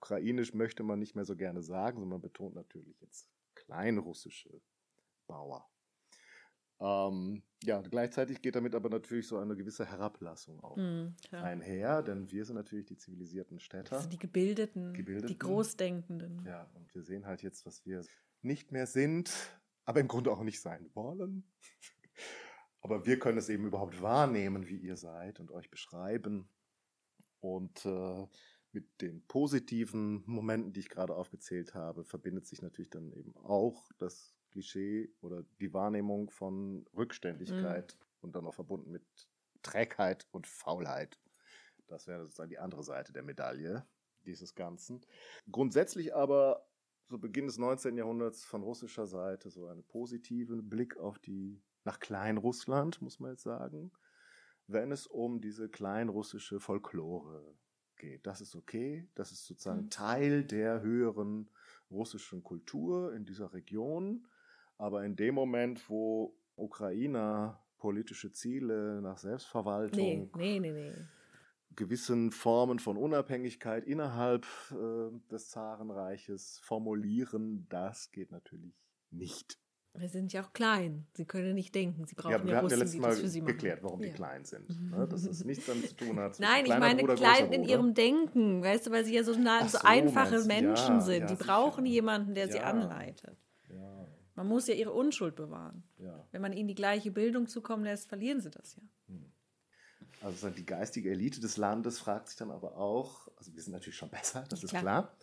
[0.03, 4.61] Ukrainisch möchte man nicht mehr so gerne sagen, sondern man betont natürlich jetzt kleinrussische
[5.27, 5.65] Bauer.
[6.81, 12.29] Ähm, ja, gleichzeitig geht damit aber natürlich so eine gewisse Herablassung auch mm, einher, denn
[12.29, 13.95] wir sind natürlich die zivilisierten Städter.
[13.95, 16.45] Also die Gebildeten, Gebildeten, die Großdenkenden.
[16.45, 18.01] Ja, und wir sehen halt jetzt, was wir
[18.41, 19.31] nicht mehr sind,
[19.85, 21.49] aber im Grunde auch nicht sein wollen.
[22.81, 26.49] aber wir können es eben überhaupt wahrnehmen, wie ihr seid und euch beschreiben.
[27.39, 28.27] Und äh,
[28.73, 33.91] mit den positiven Momenten, die ich gerade aufgezählt habe, verbindet sich natürlich dann eben auch
[33.97, 38.05] das Klischee oder die Wahrnehmung von Rückständigkeit mhm.
[38.21, 39.03] und dann auch verbunden mit
[39.61, 41.19] Trägheit und Faulheit.
[41.87, 43.85] Das wäre sozusagen die andere Seite der Medaille
[44.25, 45.01] dieses Ganzen.
[45.51, 46.65] Grundsätzlich aber
[47.05, 47.97] zu Beginn des 19.
[47.97, 53.43] Jahrhunderts von russischer Seite so einen positiven Blick auf die, nach Kleinrussland, muss man jetzt
[53.43, 53.91] sagen,
[54.67, 57.55] wenn es um diese kleinrussische Folklore
[58.03, 58.27] geht.
[58.27, 59.89] Das ist okay, das ist sozusagen mhm.
[59.89, 61.49] Teil der höheren
[61.89, 64.27] russischen Kultur in dieser Region.
[64.77, 70.93] Aber in dem Moment, wo Ukrainer politische Ziele nach Selbstverwaltung, nee, nee, nee.
[71.75, 78.75] gewissen Formen von Unabhängigkeit innerhalb äh, des Zarenreiches formulieren, das geht natürlich
[79.11, 79.62] nicht.
[79.95, 81.05] Wir sind ja auch klein.
[81.13, 82.05] Sie können nicht denken.
[82.07, 83.15] Sie brauchen ja, wir ja hatten ja letztes Mal
[83.45, 84.09] geklärt, warum ja.
[84.09, 84.67] die klein sind.
[84.91, 85.07] Ne?
[85.07, 86.39] Dass es nichts damit zu tun hat.
[86.39, 88.63] Nein, ich meine Bruder, klein in ihrem Denken.
[88.63, 91.29] Weißt du, weil sie ja so, nah, so, so, einfache Menschen ja, sind.
[91.29, 93.37] die brauchen jemanden, der sie anleitet.
[94.35, 95.83] Man muss ja ihre Unschuld bewahren.
[96.31, 98.81] Wenn man ihnen die gleiche Bildung zukommen lässt, verlieren sie das ja.
[99.09, 99.31] Hm.
[100.21, 103.97] Also die geistige Elite des Landes fragt sich dann aber auch, also wir sind natürlich
[103.97, 104.81] schon besser, das ist klar.
[104.81, 105.15] klar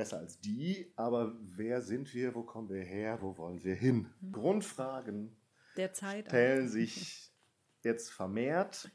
[0.00, 4.08] besser als die, aber wer sind wir, wo kommen wir her, wo wollen wir hin?
[4.22, 4.32] Mhm.
[4.32, 5.36] Grundfragen
[5.76, 6.72] der Zeit stellen auch.
[6.72, 7.30] sich
[7.82, 8.90] jetzt vermehrt.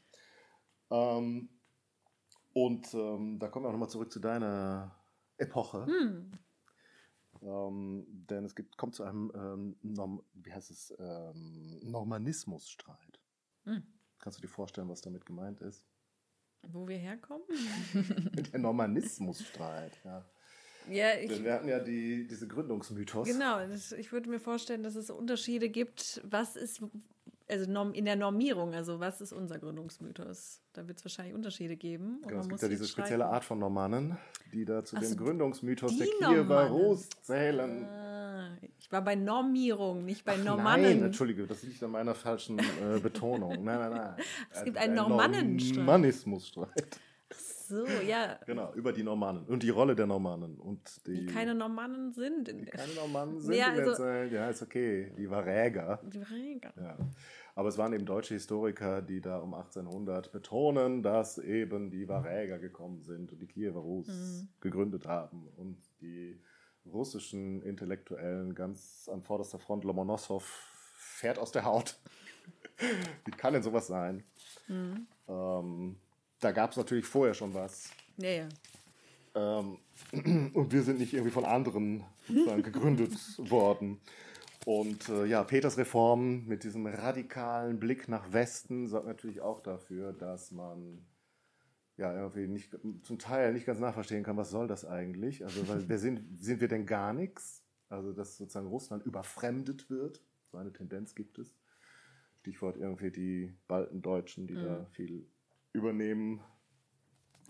[0.90, 1.48] Ähm,
[2.52, 4.96] und ähm, da kommen wir auch nochmal zurück zu deiner
[5.36, 5.86] Epoche.
[5.86, 6.32] Mhm.
[7.40, 13.20] Ähm, denn es gibt, kommt zu einem ähm, Norm, wie heißt es, ähm, Normanismusstreit.
[13.64, 13.84] Mhm.
[14.18, 15.86] Kannst du dir vorstellen, was damit gemeint ist?
[16.66, 17.46] Wo wir herkommen?
[18.52, 20.28] Der Normanismusstreit, ja.
[20.90, 23.26] Ja, ich, wir hatten ja die, diese Gründungsmythos.
[23.26, 26.20] Genau, das, ich würde mir vorstellen, dass es Unterschiede gibt.
[26.24, 26.82] Was ist,
[27.48, 30.62] also in der Normierung, also was ist unser Gründungsmythos?
[30.72, 32.20] Da wird es wahrscheinlich Unterschiede geben.
[32.26, 34.16] Genau, es gibt ja diese spezielle Art von Normannen,
[34.52, 37.84] die da zu Ach dem Gründungsmythos der Kiewer Rus zählen.
[37.84, 40.82] Ah, ich war bei Normierung, nicht bei Ach, Normannen.
[40.84, 43.64] Nein, entschuldige, das liegt an meiner falschen äh, Betonung.
[43.64, 44.16] Nein, nein, nein.
[44.50, 45.76] Es gibt einen Normannenstreit.
[45.78, 47.00] Normannismusstreit
[47.68, 48.38] so, ja.
[48.46, 50.58] Genau, über die Normannen und die Rolle der Normannen.
[50.58, 52.48] Und die, die keine Normannen sind.
[52.48, 55.12] die keine Normannen sind ja, also, Ja, ist okay.
[55.16, 56.00] Die Varäger.
[56.04, 56.72] Die Varäger.
[56.76, 56.96] Ja.
[57.54, 62.58] Aber es waren eben deutsche Historiker, die da um 1800 betonen, dass eben die Varäger
[62.58, 64.48] gekommen sind und die Kiewer Rus mhm.
[64.60, 66.38] gegründet haben und die
[66.84, 70.42] russischen Intellektuellen ganz an vorderster Front Lomonossow
[70.96, 71.98] fährt aus der Haut.
[73.24, 74.22] Wie kann denn sowas sein?
[74.68, 75.06] Mhm.
[75.28, 75.96] Ähm,
[76.40, 77.90] da gab es natürlich vorher schon was.
[78.18, 78.48] Ja, ja.
[79.34, 79.78] Ähm,
[80.54, 83.12] und wir sind nicht irgendwie von anderen gegründet
[83.50, 84.00] worden.
[84.64, 90.12] Und äh, ja, Peters Reform mit diesem radikalen Blick nach Westen sorgt natürlich auch dafür,
[90.12, 91.06] dass man
[91.96, 95.44] ja irgendwie nicht, zum Teil nicht ganz nachverstehen kann, was soll das eigentlich?
[95.44, 97.62] Also, weil, wer sind, sind wir denn gar nichts?
[97.88, 100.20] Also, dass sozusagen Russland überfremdet wird.
[100.50, 101.56] So eine Tendenz gibt es.
[102.40, 104.64] Stichwort irgendwie die Baltendeutschen, die mhm.
[104.64, 105.26] da viel
[105.76, 106.40] übernehmen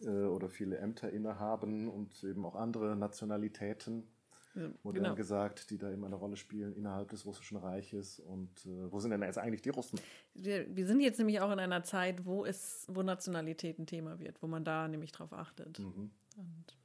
[0.03, 4.07] äh, oder viele Ämter innehaben und eben auch andere Nationalitäten,
[4.55, 5.15] ja, modern genau.
[5.15, 8.19] gesagt, die da eben eine Rolle spielen innerhalb des Russischen Reiches.
[8.21, 10.01] Und äh, wo sind denn jetzt eigentlich die Russen?
[10.35, 14.19] Wir, wir, sind jetzt nämlich auch in einer Zeit, wo es, wo Nationalität ein Thema
[14.19, 15.79] wird, wo man da nämlich drauf achtet.
[15.79, 16.11] Mhm.
[16.37, 16.79] Und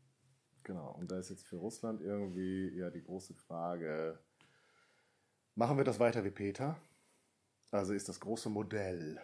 [0.63, 4.19] genau, und da ist jetzt für Russland irgendwie ja die große Frage,
[5.55, 6.77] machen wir das weiter wie Peter?
[7.71, 9.21] Also ist das große Modell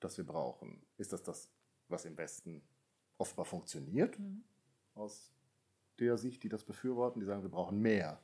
[0.00, 0.82] das wir brauchen.
[0.96, 1.50] Ist das das,
[1.88, 2.62] was im Westen
[3.18, 4.44] offenbar funktioniert, mhm.
[4.94, 5.32] aus
[5.98, 8.20] der Sicht, die das befürworten, die sagen, wir brauchen mehr.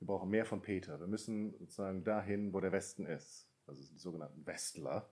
[0.00, 0.98] Wir brauchen mehr von Peter.
[0.98, 3.48] Wir müssen sozusagen dahin, wo der Westen ist.
[3.66, 5.08] Also die sogenannten Westler.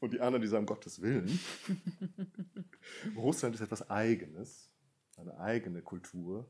[0.00, 1.40] Und die anderen, die sagen, Gottes Willen.
[3.16, 4.70] Russland ist etwas Eigenes,
[5.16, 6.48] eine eigene Kultur.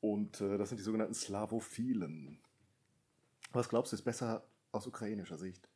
[0.00, 2.38] Und äh, das sind die sogenannten Slavophilen.
[3.52, 5.70] Was glaubst du, ist besser aus ukrainischer Sicht?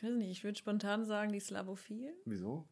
[0.00, 2.14] Ich weiß nicht, ich würde spontan sagen, die Slavophil.
[2.24, 2.66] Wieso?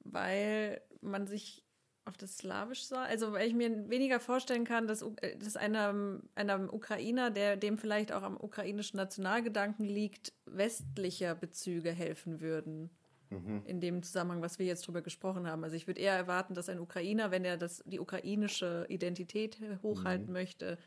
[0.00, 1.64] Weil man sich
[2.04, 3.04] auf das Slawisch sah.
[3.04, 7.78] Also, weil ich mir weniger vorstellen kann, dass, äh, dass einem, einem Ukrainer, der dem
[7.78, 12.90] vielleicht auch am ukrainischen Nationalgedanken liegt, westlicher Bezüge helfen würden.
[13.30, 13.62] Mhm.
[13.64, 15.62] In dem Zusammenhang, was wir jetzt drüber gesprochen haben.
[15.62, 20.26] Also ich würde eher erwarten, dass ein Ukrainer, wenn er das, die ukrainische Identität hochhalten
[20.26, 20.32] mhm.
[20.32, 20.78] möchte,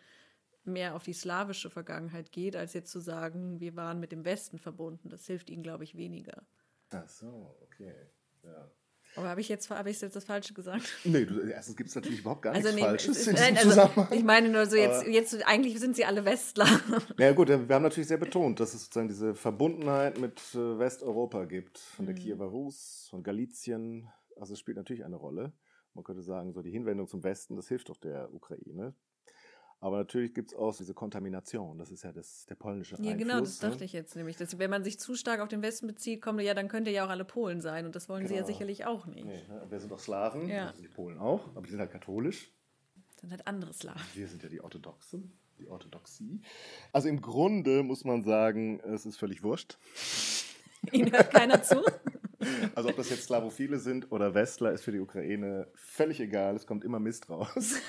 [0.66, 4.60] mehr auf die slawische Vergangenheit geht, als jetzt zu sagen, wir waren mit dem Westen
[4.60, 5.10] verbunden.
[5.10, 6.46] Das hilft ihnen, glaube ich, weniger.
[6.92, 7.94] Ach so, okay.
[8.44, 8.72] Ja.
[9.16, 10.84] Aber habe ich jetzt, hab ich jetzt das Falsche gesagt?
[11.04, 13.56] Nee, du, erstens gibt es natürlich überhaupt gar also nichts nee, Falsches ist, in diesem
[13.56, 14.08] also, Zusammenhang.
[14.18, 16.68] Ich meine nur so, jetzt, jetzt eigentlich sind sie alle Westler.
[17.18, 21.46] Ja gut, wir haben natürlich sehr betont, dass es sozusagen diese Verbundenheit mit äh, Westeuropa
[21.46, 22.20] gibt, von der Mhm.
[22.20, 24.08] Kiewer Rus, von Galizien.
[24.36, 25.54] Also es spielt natürlich eine Rolle.
[25.96, 28.94] Man könnte sagen, so die Hinwendung zum Westen, das hilft doch der Ukraine.
[29.82, 31.78] Aber natürlich gibt es auch diese Kontamination.
[31.78, 33.18] Das ist ja das, der polnische Ja, Einfluss.
[33.18, 33.86] genau, das dachte ne?
[33.86, 34.36] ich jetzt nämlich.
[34.36, 37.06] Dass, wenn man sich zu stark auf den Westen bezieht, kommt ja, dann könnte ja
[37.06, 37.86] auch alle Polen sein.
[37.86, 38.48] Und das wollen sie ja Genau.
[38.48, 39.26] sicherlich auch nicht.
[39.26, 39.66] Nee, ne?
[39.70, 40.66] wir sind doch Slawen, Ja.
[40.68, 42.52] das sind die Polen auch, aber die sind halt katholisch.
[43.22, 44.02] Sind halt andere Slawen.
[44.16, 46.42] Wir sind ja die Orthodoxen, die Orthodoxie.
[46.92, 49.78] Also im Grunde muss man sagen, es ist völlig wurscht.
[50.92, 51.82] Ihnen hört keiner zu.
[52.74, 56.56] Also ob das jetzt Slavophile sind oder Westler, ist für die Ukraine völlig egal.
[56.56, 57.76] Es kommt immer Mist raus.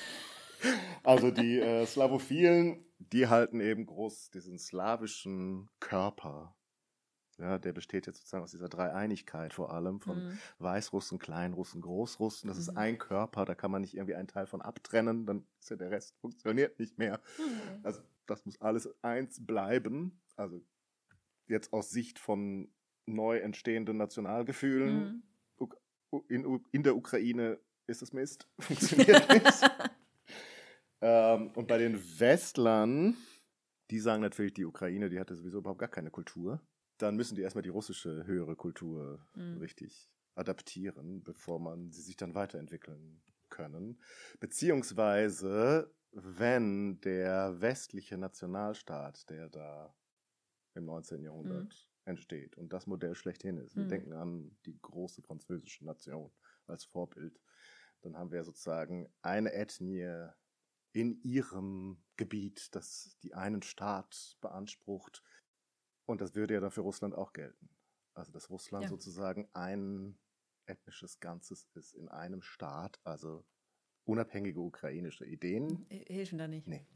[1.11, 6.55] Also die äh, Slavophilen, die halten eben groß diesen slawischen Körper.
[7.39, 10.39] Ja, der besteht jetzt sozusagen aus dieser Dreieinigkeit vor allem von Mhm.
[10.59, 12.49] Weißrussen, Kleinrussen, Großrussen.
[12.49, 12.77] Das ist Mhm.
[12.79, 15.91] ein Körper, da kann man nicht irgendwie einen Teil von abtrennen, dann ist ja der
[15.91, 17.19] Rest funktioniert nicht mehr.
[17.39, 17.81] Mhm.
[17.83, 20.21] Also das muss alles eins bleiben.
[20.37, 20.61] Also
[21.49, 22.71] jetzt aus Sicht von
[23.07, 25.23] neu entstehenden Nationalgefühlen Mhm.
[26.29, 29.71] In, in der Ukraine ist es Mist, funktioniert nicht.
[31.01, 33.17] Ähm, und bei den Westlern,
[33.91, 36.61] die sagen natürlich, die Ukraine, die hatte sowieso überhaupt gar keine Kultur.
[36.99, 39.59] Dann müssen die erstmal die russische höhere Kultur Mhm.
[39.59, 44.01] richtig adaptieren, bevor man sie sich dann weiterentwickeln können.
[44.39, 49.95] Beziehungsweise, wenn der westliche Nationalstaat, der da
[50.75, 51.23] im 19.
[51.25, 53.89] Jahrhundert entsteht und das Modell schlechthin ist, wir Mhm.
[53.89, 56.33] denken an die große französische Nation
[56.67, 57.41] als Vorbild,
[58.03, 60.29] dann haben wir sozusagen eine Ethnie
[60.93, 65.23] in ihrem Gebiet, das die einen Staat beansprucht.
[66.07, 67.69] Und das würde ja dann für Russland auch gelten.
[68.15, 68.89] Also, dass Russland Ja.
[68.91, 70.19] sozusagen ein
[70.67, 73.45] ethnisches Ganzes ist in einem Staat, also
[74.05, 75.87] unabhängige ukrainische Ideen.
[75.89, 76.67] Helfen da nicht.
[76.67, 76.87] Nee,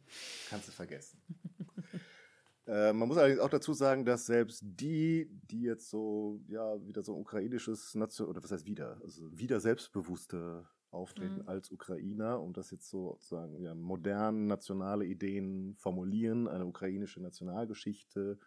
[0.48, 1.22] kannst du vergessen.
[2.66, 7.02] äh, man muss allerdings auch dazu sagen, dass selbst die, die jetzt so, ja, wieder
[7.02, 11.48] so ein ukrainisches Nation, oder was heißt wieder, also wieder selbstbewusste auftreten Mhm.
[11.48, 18.38] als Ukrainer und das jetzt so sozusagen ja, modern nationale Ideen formulieren, eine ukrainische Nationalgeschichte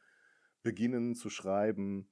[0.63, 2.09] beginnen zu schreiben,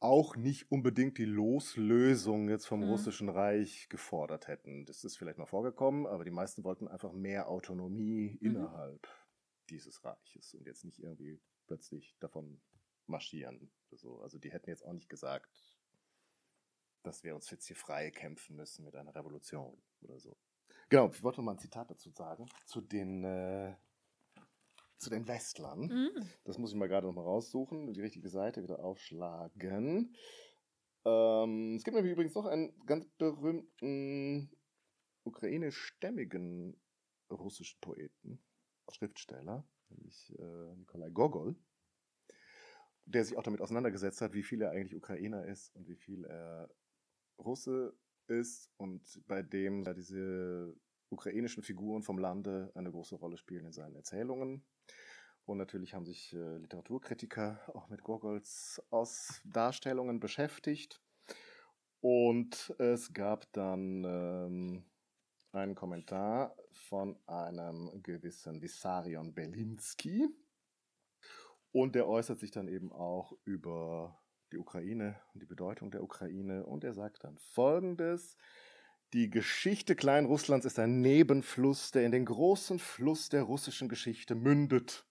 [0.00, 2.84] auch nicht unbedingt die Loslösung jetzt vom Mhm.
[2.84, 4.86] russischen Reich gefordert hätten.
[4.86, 8.40] Das ist vielleicht mal vorgekommen, aber die meisten wollten einfach mehr Autonomie Mhm.
[8.40, 9.06] innerhalb
[9.68, 12.62] dieses Reiches und jetzt nicht irgendwie plötzlich davon
[13.06, 13.70] marschieren.
[13.92, 14.20] So.
[14.22, 15.69] Also die hätten jetzt auch nicht gesagt,
[17.02, 20.36] dass wir uns jetzt hier frei kämpfen müssen mit einer Revolution oder so.
[20.88, 23.76] Genau, ich wollte noch mal ein Zitat dazu sagen, zu den, äh,
[24.98, 25.82] zu den Westlern.
[25.82, 26.28] Mhm.
[26.44, 30.16] Das muss ich mal gerade noch mal raussuchen, die richtige Seite wieder aufschlagen.
[31.04, 34.50] Ähm, es gibt nämlich übrigens noch einen ganz berühmten
[35.24, 36.76] ukrainischstämmigen
[37.30, 38.42] russischen Poeten,
[38.90, 41.56] Schriftsteller, nämlich äh, Nikolai Gogol,
[43.04, 46.24] der sich auch damit auseinandergesetzt hat, wie viel er eigentlich Ukrainer ist und wie viel
[46.24, 46.68] er
[47.44, 47.94] Russe
[48.28, 50.74] ist und bei dem da diese
[51.10, 54.64] ukrainischen Figuren vom Lande eine große Rolle spielen in seinen Erzählungen.
[55.44, 61.02] Und natürlich haben sich äh, Literaturkritiker auch mit Gogols Aus Darstellungen beschäftigt.
[62.00, 64.84] Und es gab dann ähm,
[65.52, 70.28] einen Kommentar von einem gewissen Vissarion Belinsky.
[71.72, 74.19] Und der äußert sich dann eben auch über
[74.52, 76.66] die Ukraine und die Bedeutung der Ukraine.
[76.66, 78.36] Und er sagt dann Folgendes.
[79.12, 85.06] Die Geschichte Kleinrusslands ist ein Nebenfluss, der in den großen Fluss der russischen Geschichte mündet.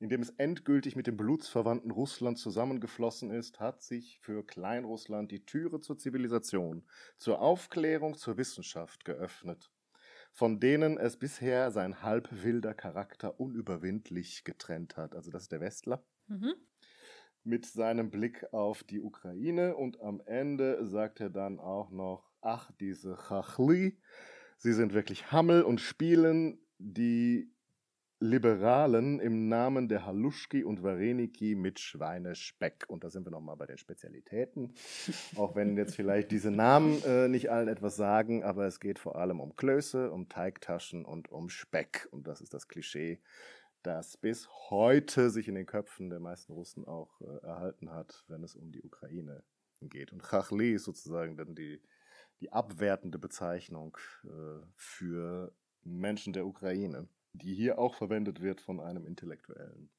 [0.00, 5.80] Indem es endgültig mit dem blutsverwandten Russland zusammengeflossen ist, hat sich für Kleinrussland die Türe
[5.80, 6.86] zur Zivilisation,
[7.18, 9.70] zur Aufklärung, zur Wissenschaft geöffnet,
[10.32, 15.14] von denen es bisher sein halb wilder Charakter unüberwindlich getrennt hat.
[15.14, 16.54] Also das ist der Westler Mhm.
[17.44, 22.70] Mit seinem Blick auf die Ukraine und am Ende sagt er dann auch noch, ach,
[22.80, 23.98] diese Chachli,
[24.58, 27.50] sie sind wirklich Hammel und spielen die
[28.22, 32.84] Liberalen im Namen der Haluschki und Vareniki mit Schweinespeck.
[32.88, 34.74] Und da sind wir nochmal bei den Spezialitäten.
[35.36, 39.16] Auch wenn jetzt vielleicht diese Namen äh, nicht allen etwas sagen, aber es geht vor
[39.16, 42.08] allem um Klöße, um Teigtaschen und um Speck.
[42.10, 43.20] Und das ist das Klischee,
[43.82, 48.42] das bis heute sich in den Köpfen der meisten Russen auch äh, erhalten hat, wenn
[48.42, 49.42] es um die Ukraine
[49.80, 50.12] geht.
[50.12, 51.80] Und Chachli ist sozusagen dann die,
[52.40, 59.06] die abwertende Bezeichnung äh, für Menschen der Ukraine, die hier auch verwendet wird von einem
[59.06, 59.90] Intellektuellen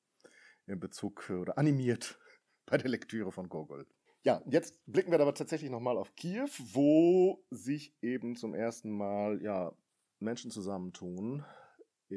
[0.67, 2.19] in Bezug äh, oder animiert
[2.65, 3.87] bei der Lektüre von Gogol.
[4.23, 9.41] Ja, jetzt blicken wir aber tatsächlich nochmal auf Kiew, wo sich eben zum ersten Mal
[9.41, 9.73] ja,
[10.19, 11.43] Menschen zusammentun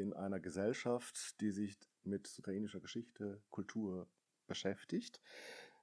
[0.01, 4.09] in einer Gesellschaft, die sich mit ukrainischer Geschichte, Kultur
[4.47, 5.21] beschäftigt.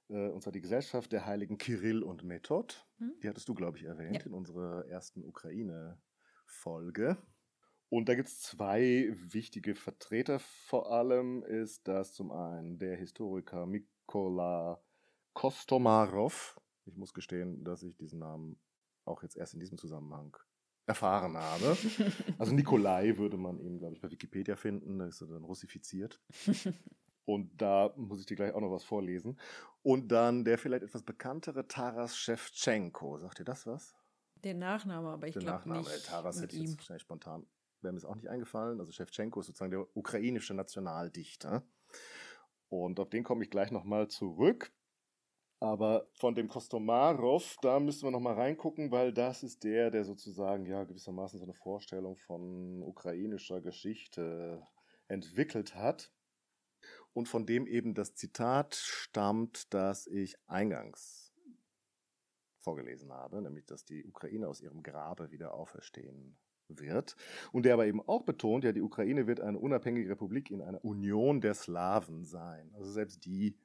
[0.08, 2.74] Äh, und zwar die Gesellschaft der Heiligen Kirill und Method.
[2.98, 3.14] Hm?
[3.22, 4.26] Die hattest du, glaube ich, erwähnt ja.
[4.26, 7.16] in unserer ersten Ukraine-Folge.
[7.88, 10.38] Und da gibt es zwei wichtige Vertreter.
[10.38, 14.82] Vor allem ist das zum einen der Historiker Mikola
[15.34, 16.58] Kostomarov.
[16.86, 18.58] Ich muss gestehen, dass ich diesen Namen
[19.04, 20.36] auch jetzt erst in diesem Zusammenhang
[20.92, 21.76] erfahren habe.
[22.38, 24.98] Also Nikolai würde man ihn, glaube ich, bei Wikipedia finden.
[24.98, 26.20] Da ist er dann russifiziert.
[27.24, 29.38] Und da muss ich dir gleich auch noch was vorlesen.
[29.82, 33.18] Und dann der vielleicht etwas bekanntere Taras Shevchenko.
[33.18, 33.94] Sagt dir das was?
[34.42, 35.88] Der Nachname, aber ich glaube nicht.
[35.88, 37.46] Der Taras hätte ich jetzt wahrscheinlich spontan,
[37.80, 38.80] wäre mir es auch nicht eingefallen.
[38.80, 41.62] Also Shevchenko ist sozusagen der ukrainische Nationaldichter.
[42.68, 44.72] Und auf den komme ich gleich nochmal zurück.
[45.62, 50.66] Aber von dem Kostomarov, da müssen wir nochmal reingucken, weil das ist der, der sozusagen
[50.66, 54.60] ja gewissermaßen so eine Vorstellung von ukrainischer Geschichte
[55.06, 56.10] entwickelt hat.
[57.12, 61.32] Und von dem eben das Zitat stammt, das ich eingangs
[62.58, 66.36] vorgelesen habe, nämlich dass die Ukraine aus ihrem Grabe wieder auferstehen
[66.66, 67.14] wird.
[67.52, 70.84] Und der aber eben auch betont, ja, die Ukraine wird eine unabhängige Republik in einer
[70.84, 72.72] Union der Slawen sein.
[72.74, 73.56] Also selbst die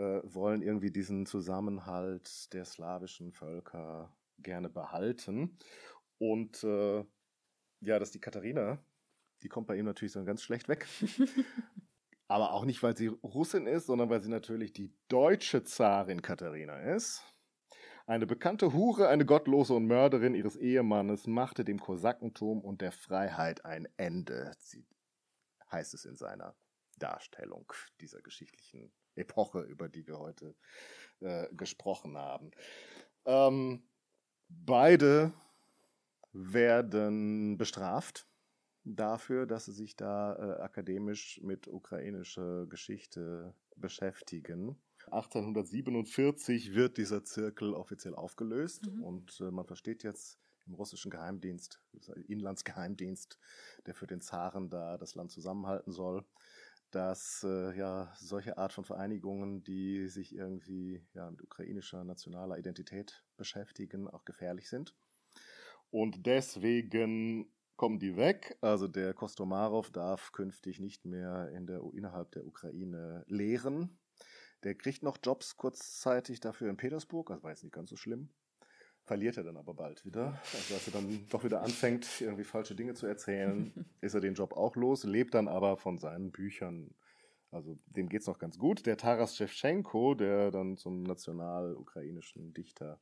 [0.00, 5.58] wollen irgendwie diesen Zusammenhalt der slawischen Völker gerne behalten.
[6.18, 7.04] Und äh,
[7.80, 8.78] ja, dass die Katharina,
[9.42, 10.86] die kommt bei ihm natürlich so ganz schlecht weg.
[12.28, 16.78] Aber auch nicht, weil sie Russin ist, sondern weil sie natürlich die deutsche Zarin Katharina
[16.78, 17.24] ist.
[18.06, 23.64] Eine bekannte Hure, eine Gottlose und Mörderin ihres Ehemannes machte dem Kosakentum und der Freiheit
[23.64, 24.86] ein Ende, sie,
[25.70, 26.54] heißt es in seiner
[26.98, 30.54] Darstellung dieser geschichtlichen Epoche, über die wir heute
[31.20, 32.50] äh, gesprochen haben.
[33.24, 33.82] Ähm,
[34.48, 35.32] beide
[36.32, 38.26] werden bestraft
[38.84, 44.80] dafür, dass sie sich da äh, akademisch mit ukrainischer Geschichte beschäftigen.
[45.06, 49.02] 1847 wird dieser Zirkel offiziell aufgelöst mhm.
[49.02, 51.80] und äh, man versteht jetzt im russischen Geheimdienst,
[52.28, 53.38] Inlandsgeheimdienst,
[53.86, 56.24] der für den Zaren da das Land zusammenhalten soll,
[56.90, 63.24] dass äh, ja solche Art von Vereinigungen, die sich irgendwie ja, mit ukrainischer nationaler Identität
[63.36, 64.94] beschäftigen, auch gefährlich sind.
[65.90, 68.56] Und deswegen kommen die weg.
[68.60, 73.98] Also der Kostomarov darf künftig nicht mehr in der, innerhalb der Ukraine lehren.
[74.62, 78.30] Der kriegt noch Jobs kurzzeitig dafür in Petersburg, also war jetzt nicht ganz so schlimm
[79.10, 80.40] verliert er dann aber bald wieder.
[80.54, 84.34] Also als er dann doch wieder anfängt, irgendwie falsche Dinge zu erzählen, ist er den
[84.34, 86.94] Job auch los, lebt dann aber von seinen Büchern.
[87.50, 88.86] Also dem geht es noch ganz gut.
[88.86, 93.00] Der Taras Shevchenko, der dann zum national-ukrainischen Dichter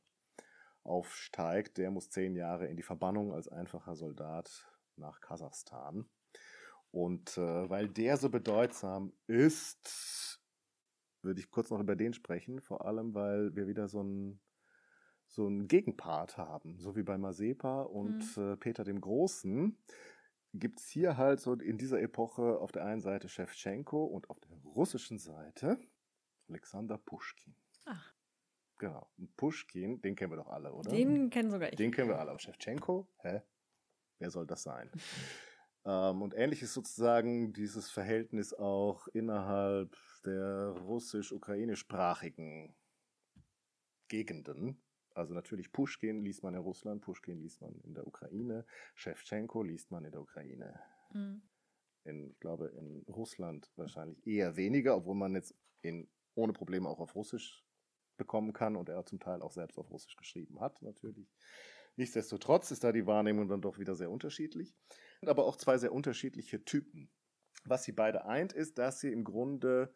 [0.83, 6.09] aufsteigt, der muss zehn Jahre in die Verbannung als einfacher Soldat nach Kasachstan.
[6.89, 10.41] Und äh, weil der so bedeutsam ist,
[11.21, 14.39] würde ich kurz noch über den sprechen, vor allem weil wir wieder so ein
[15.29, 18.53] so einen Gegenpart haben, so wie bei Mazepa und mhm.
[18.53, 19.77] äh, Peter dem Großen,
[20.53, 24.39] gibt es hier halt so in dieser Epoche auf der einen Seite Shevchenko und auf
[24.39, 25.79] der russischen Seite
[26.49, 27.55] Alexander Pushkin.
[27.85, 28.13] Ach.
[28.79, 29.07] Genau.
[29.17, 30.89] Und Pushkin, den kennen wir doch alle, oder?
[30.89, 31.75] Den kennen sogar ich.
[31.75, 32.31] Den kennen wir alle.
[32.31, 33.41] Aber Shevchenko, hä?
[34.17, 34.89] Wer soll das sein?
[35.85, 42.75] ähm, und ähnlich ist sozusagen dieses Verhältnis auch innerhalb der russisch-ukrainischsprachigen
[44.07, 44.81] Gegenden.
[45.19, 48.65] Also natürlich Pushkin liest man in Russland, Pushkin liest man in der Ukraine,
[48.95, 50.79] Shevchenko liest man in der Ukraine.
[51.13, 51.41] Mhm.
[52.05, 57.01] In, ich glaube, in Russland wahrscheinlich eher weniger, obwohl man jetzt in, ohne Probleme auch
[57.01, 57.65] auf Russisch
[58.15, 61.29] bekommen kann und er zum Teil auch selbst auf Russisch geschrieben hat, natürlich.
[61.97, 64.73] Nichtsdestotrotz ist da die Wahrnehmung dann doch wieder sehr unterschiedlich.
[65.25, 67.11] Aber auch zwei sehr unterschiedliche Typen.
[67.65, 69.93] Was sie beide eint, ist, dass sie im Grunde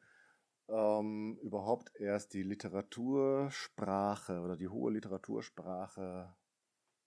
[0.69, 6.35] ähm, überhaupt erst die Literatursprache oder die hohe Literatursprache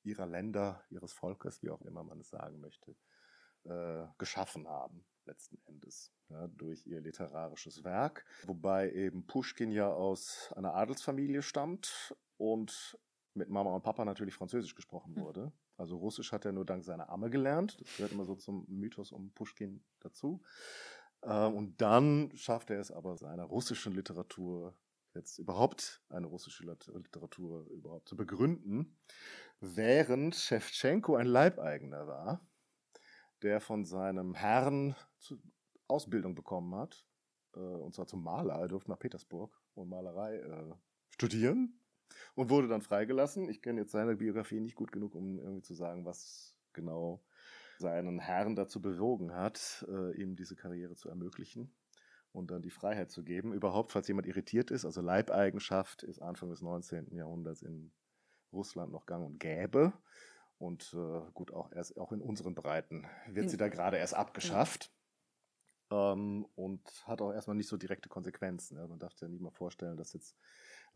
[0.02, 2.96] ihrer Länder, ihres Volkes, wie auch immer man es sagen möchte,
[3.64, 8.24] äh, geschaffen haben, letzten Endes, ja, durch ihr literarisches Werk.
[8.44, 12.98] Wobei eben Pushkin ja aus einer Adelsfamilie stammt und
[13.34, 15.22] mit Mama und Papa natürlich Französisch gesprochen hm.
[15.22, 15.52] wurde.
[15.76, 17.78] Also Russisch hat er nur dank seiner Amme gelernt.
[17.80, 20.42] Das gehört immer so zum Mythos um Pushkin dazu.
[21.22, 24.74] Ähm, und dann schafft er es aber seiner russischen Literatur
[25.14, 28.98] jetzt überhaupt eine russische Literatur überhaupt zu begründen,
[29.60, 32.46] während Shevchenko ein Leibeigener war,
[33.42, 34.94] der von seinem Herrn
[35.88, 37.06] Ausbildung bekommen hat,
[37.54, 38.54] äh, und zwar zum Maler.
[38.54, 40.74] Er durfte nach Petersburg, wo Malerei äh,
[41.10, 41.80] studieren
[42.34, 43.48] und wurde dann freigelassen.
[43.48, 47.24] Ich kenne jetzt seine Biografie nicht gut genug, um irgendwie zu sagen, was genau
[47.78, 51.74] seinen Herrn dazu bewogen hat, äh, ihm diese Karriere zu ermöglichen
[52.32, 53.52] und dann die Freiheit zu geben.
[53.52, 57.14] Überhaupt, falls jemand irritiert ist, also Leibeigenschaft ist Anfang des 19.
[57.14, 57.92] Jahrhunderts in
[58.52, 59.92] Russland noch gang und gäbe.
[60.58, 64.90] Und äh, gut, auch erst auch in unseren Breiten wird sie da gerade erst abgeschafft.
[65.90, 68.76] Ähm, und hat auch erstmal nicht so direkte Konsequenzen.
[68.76, 68.86] Ja.
[68.86, 70.36] Man darf sich ja nie mal vorstellen, dass jetzt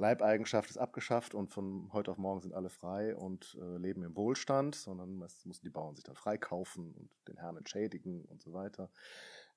[0.00, 4.16] Leibeigenschaft ist abgeschafft und von heute auf morgen sind alle frei und äh, leben im
[4.16, 8.54] Wohlstand, sondern meistens mussten die Bauern sich dann freikaufen und den Herrn entschädigen und so
[8.54, 8.88] weiter.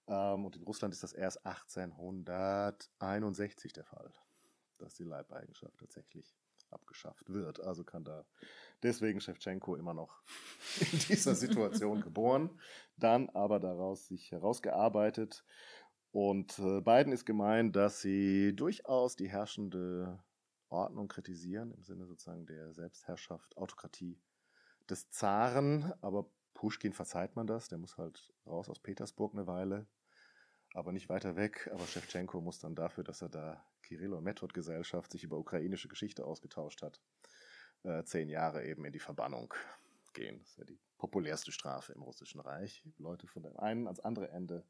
[0.08, 4.12] Ähm, und in Russland ist das erst 1861 der Fall,
[4.80, 6.36] dass die Leibeigenschaft tatsächlich
[6.72, 7.62] abgeschafft wird.
[7.62, 8.26] Also kann da
[8.84, 10.24] deswegen Shevchenko immer noch
[10.92, 12.50] in dieser Situation geboren,
[12.98, 15.46] dann aber daraus sich herausgearbeitet.
[16.12, 20.22] Und äh, beiden ist gemein, dass sie durchaus die herrschende
[20.74, 24.20] Ordnung kritisieren, im Sinne sozusagen der Selbstherrschaft, Autokratie
[24.90, 25.94] des Zaren.
[26.02, 29.88] Aber Pushkin verzeiht man das, der muss halt raus aus Petersburg eine Weile,
[30.74, 31.70] aber nicht weiter weg.
[31.72, 35.88] Aber Shevchenko muss dann dafür, dass er da Kirill und Method Gesellschaft sich über ukrainische
[35.88, 37.02] Geschichte ausgetauscht hat,
[37.84, 39.54] äh, zehn Jahre eben in die Verbannung
[40.14, 40.40] gehen.
[40.40, 44.30] Das ist ja die populärste Strafe im Russischen Reich, Leute von dem einen ans andere
[44.30, 44.66] Ende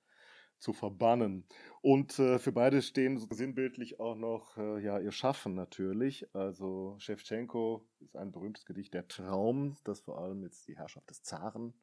[0.64, 1.45] zu verbannen.
[1.82, 6.34] Und äh, für beide stehen so sinnbildlich auch noch äh, ja ihr Schaffen natürlich.
[6.34, 11.22] Also Shevchenko ist ein berühmtes Gedicht Der Traum, das vor allem jetzt die Herrschaft des
[11.22, 11.74] Zaren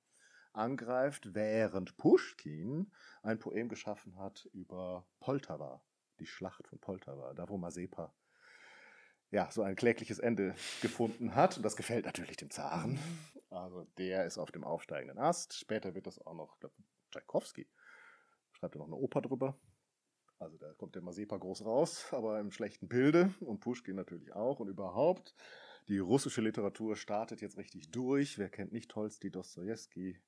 [0.52, 2.90] angreift, während Pushkin
[3.22, 5.80] ein Poem geschaffen hat über Poltawa,
[6.18, 8.12] die Schlacht von Poltawa, da wo Mazepa
[9.30, 11.56] ja, so ein klägliches Ende gefunden hat.
[11.56, 12.98] Und das gefällt natürlich dem Zaren.
[13.48, 15.54] Also der ist auf dem aufsteigenden Ast.
[15.54, 16.74] Später wird das auch noch, ich glaube,
[17.12, 17.68] Tchaikovsky
[18.60, 19.58] schreibt er noch eine Oper drüber.
[20.38, 24.60] Also da kommt der Mazepa groß raus, aber im schlechten Bilde und Pushkin natürlich auch
[24.60, 25.34] und überhaupt.
[25.88, 28.38] Die russische Literatur startet jetzt richtig durch.
[28.38, 30.20] Wer kennt nicht Tolstoi, Dostoevsky,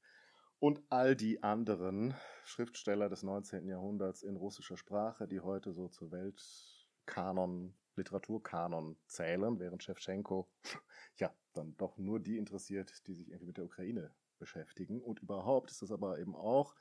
[0.59, 2.15] und all die anderen
[2.45, 3.67] Schriftsteller des 19.
[3.67, 10.49] Jahrhunderts in russischer Sprache, die heute so zur Weltkanon, Literaturkanon zählen, während Shevchenko
[11.17, 15.03] ja dann doch nur die interessiert, die sich irgendwie mit der Ukraine beschäftigen.
[15.03, 16.75] Und überhaupt ist das aber eben auch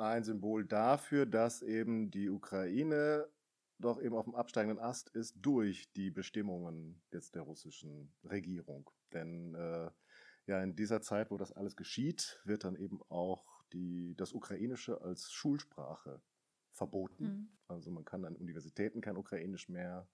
[0.00, 3.28] ein Symbol dafür, dass eben die Ukraine
[3.78, 8.90] doch eben auf dem absteigenden Ast ist durch die Bestimmungen jetzt der russischen Regierung.
[9.12, 9.90] Denn äh,
[10.46, 15.00] ja, in dieser Zeit, wo das alles geschieht, wird dann eben auch die, das Ukrainische
[15.00, 16.20] als Schulsprache
[16.72, 17.24] verboten.
[17.24, 17.48] Mhm.
[17.68, 20.08] Also man kann an Universitäten kein Ukrainisch mehr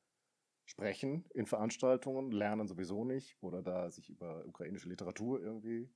[0.65, 5.89] sprechen in Veranstaltungen, lernen sowieso nicht oder da sich über ukrainische Literatur irgendwie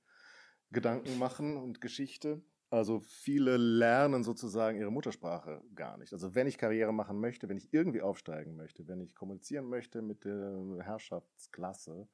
[0.71, 2.41] Gedanken machen und Geschichte.
[2.71, 6.13] Also viele lernen sozusagen ihre Muttersprache gar nicht.
[6.13, 10.01] Also wenn ich Karriere machen möchte, wenn ich irgendwie aufsteigen möchte, wenn ich kommunizieren möchte
[10.01, 12.07] mit der Herrschaftsklasse,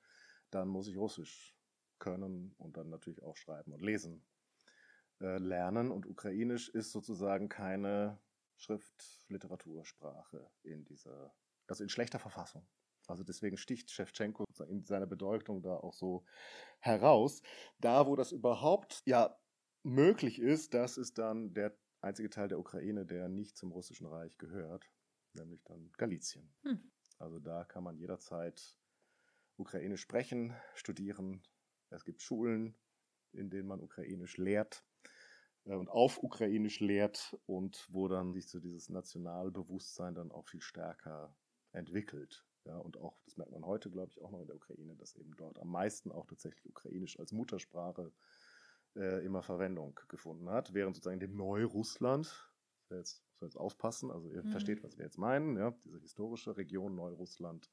[0.49, 1.55] dann muss ich Russisch
[1.99, 4.25] können und dann natürlich auch schreiben und lesen
[5.21, 5.91] äh, lernen.
[5.91, 8.19] Und Ukrainisch ist sozusagen keine
[8.55, 11.35] Schriftliteratursprache in dieser,
[11.67, 12.67] also in schlechter Verfassung.
[13.05, 16.25] Also deswegen sticht Shevchenko in seiner Bedeutung da auch so
[16.79, 17.43] heraus.
[17.77, 19.37] Da, wo das überhaupt ja
[19.87, 24.37] möglich ist, das ist dann der einzige Teil der Ukraine, der nicht zum Russischen Reich
[24.37, 24.91] gehört,
[25.33, 26.53] nämlich dann Galizien.
[26.63, 26.91] Hm.
[27.19, 28.77] Also da kann man jederzeit
[29.55, 31.41] Ukrainisch sprechen, studieren,
[31.89, 32.75] es gibt Schulen,
[33.31, 34.85] in denen man Ukrainisch lehrt
[35.63, 40.61] äh, und auf Ukrainisch lehrt und wo dann sich so dieses Nationalbewusstsein dann auch viel
[40.61, 41.35] stärker
[41.71, 42.45] entwickelt.
[42.65, 45.15] Ja, und auch, das merkt man heute, glaube ich, auch noch in der Ukraine, dass
[45.15, 48.11] eben dort am meisten auch tatsächlich Ukrainisch als Muttersprache äh,
[48.97, 52.51] immer Verwendung gefunden hat, während sozusagen dem Neurussland,
[52.89, 54.49] jetzt muss man jetzt aufpassen, also ihr mhm.
[54.49, 57.69] versteht, was wir jetzt meinen, ja, diese historische Region Neurussland,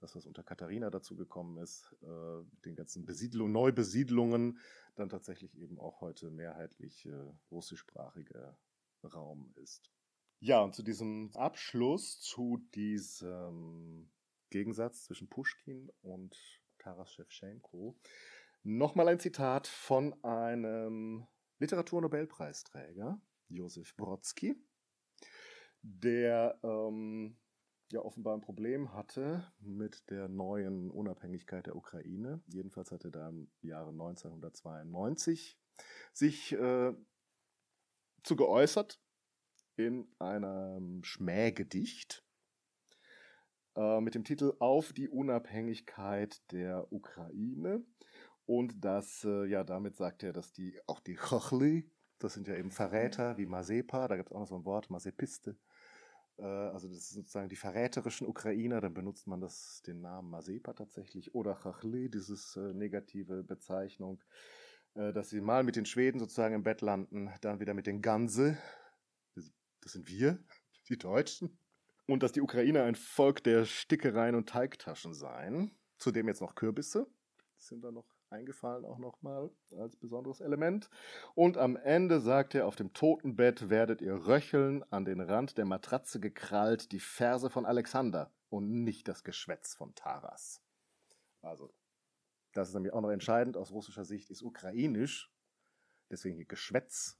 [0.00, 4.58] das, was unter Katharina dazu gekommen ist, äh, den ganzen Besiedlungen, Neubesiedlungen,
[4.96, 7.12] dann tatsächlich eben auch heute mehrheitlich äh,
[7.50, 8.58] russischsprachiger
[9.04, 9.90] Raum ist.
[10.40, 14.10] Ja, und zu diesem Abschluss, zu diesem
[14.50, 16.36] Gegensatz zwischen Pushkin und
[16.78, 17.96] Taras Shevchenko,
[18.62, 21.26] nochmal ein Zitat von einem
[21.58, 24.56] Literaturnobelpreisträger, Josef Brodsky,
[25.82, 27.36] der ähm,
[27.90, 32.42] ja offenbar ein Problem hatte mit der neuen Unabhängigkeit der Ukraine.
[32.46, 35.58] Jedenfalls hatte er da im Jahre 1992
[36.12, 36.94] sich äh,
[38.22, 39.00] zu geäußert
[39.76, 42.24] in einem Schmähgedicht
[43.76, 47.84] äh, mit dem Titel Auf die Unabhängigkeit der Ukraine.
[48.52, 52.54] Und das, äh, ja, damit sagt er, dass die, auch die Chochli, das sind ja
[52.54, 55.56] eben Verräter wie Mazepa, da gibt es auch noch so ein Wort, Mazepiste,
[56.36, 60.74] äh, also das sind sozusagen die verräterischen Ukrainer, dann benutzt man das, den Namen Mazepa
[60.74, 64.22] tatsächlich, oder Chachli, dieses äh, negative Bezeichnung,
[64.96, 68.02] äh, dass sie mal mit den Schweden sozusagen im Bett landen, dann wieder mit den
[68.02, 68.58] Ganse,
[69.34, 69.50] das,
[69.80, 70.44] das sind wir,
[70.90, 71.56] die Deutschen,
[72.04, 77.06] und dass die Ukrainer ein Volk der Stickereien und Teigtaschen seien, zudem jetzt noch Kürbisse,
[77.56, 80.90] sind da noch eingefallen auch nochmal als besonderes Element.
[81.34, 85.66] Und am Ende sagt er, auf dem Totenbett werdet ihr röcheln, an den Rand der
[85.66, 90.62] Matratze gekrallt, die Verse von Alexander und nicht das Geschwätz von Taras.
[91.42, 91.72] Also,
[92.52, 95.32] das ist nämlich auch noch entscheidend aus russischer Sicht, ist ukrainisch,
[96.10, 97.18] deswegen Geschwätz,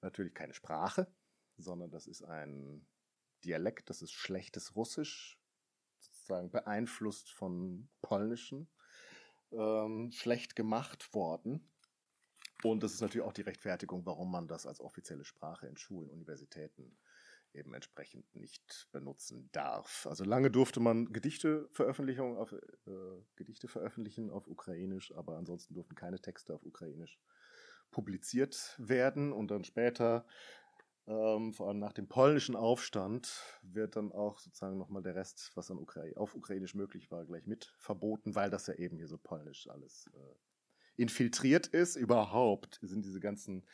[0.00, 1.12] natürlich keine Sprache,
[1.56, 2.86] sondern das ist ein
[3.44, 5.38] Dialekt, das ist schlechtes Russisch,
[5.98, 8.68] sozusagen beeinflusst von polnischen
[9.52, 11.68] ähm, schlecht gemacht worden.
[12.62, 16.10] Und das ist natürlich auch die Rechtfertigung, warum man das als offizielle Sprache in Schulen,
[16.10, 16.96] Universitäten
[17.54, 20.06] eben entsprechend nicht benutzen darf.
[20.08, 22.90] Also lange durfte man Gedichte, Veröffentlichungen auf, äh,
[23.36, 27.18] Gedichte veröffentlichen auf Ukrainisch, aber ansonsten durften keine Texte auf Ukrainisch
[27.90, 29.32] publiziert werden.
[29.32, 30.26] Und dann später
[31.06, 35.70] ähm, vor allem nach dem polnischen Aufstand wird dann auch sozusagen nochmal der Rest, was
[35.70, 39.18] an Ukra auf Ukrainisch möglich war, gleich mit verboten, weil das ja eben hier so
[39.18, 41.96] polnisch alles äh, infiltriert ist.
[41.96, 43.64] Überhaupt sind diese ganzen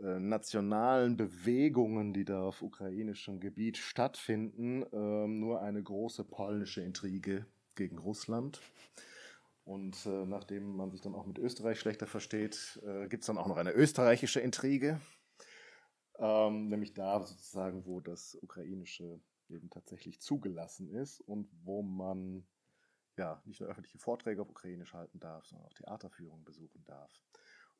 [0.00, 7.46] äh, nationalen Bewegungen, die da auf ukrainischem Gebiet stattfinden, äh, nur eine große polnische Intrige
[7.76, 8.60] gegen Russland.
[9.64, 13.38] Und äh, nachdem man sich dann auch mit Österreich schlechter versteht, äh, gibt es dann
[13.38, 15.00] auch noch eine österreichische Intrige
[16.18, 22.46] ähm, nämlich da sozusagen, wo das Ukrainische eben tatsächlich zugelassen ist und wo man
[23.16, 27.12] ja nicht nur öffentliche Vorträge auf Ukrainisch halten darf, sondern auch Theaterführungen besuchen darf.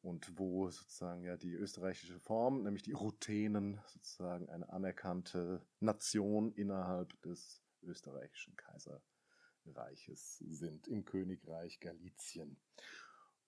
[0.02, 7.20] Und wo sozusagen ja die österreichische Form, nämlich die Ruthenen, sozusagen eine anerkannte Nation innerhalb
[7.22, 12.56] des österreichischen Kaiserreiches sind, im Königreich Galizien.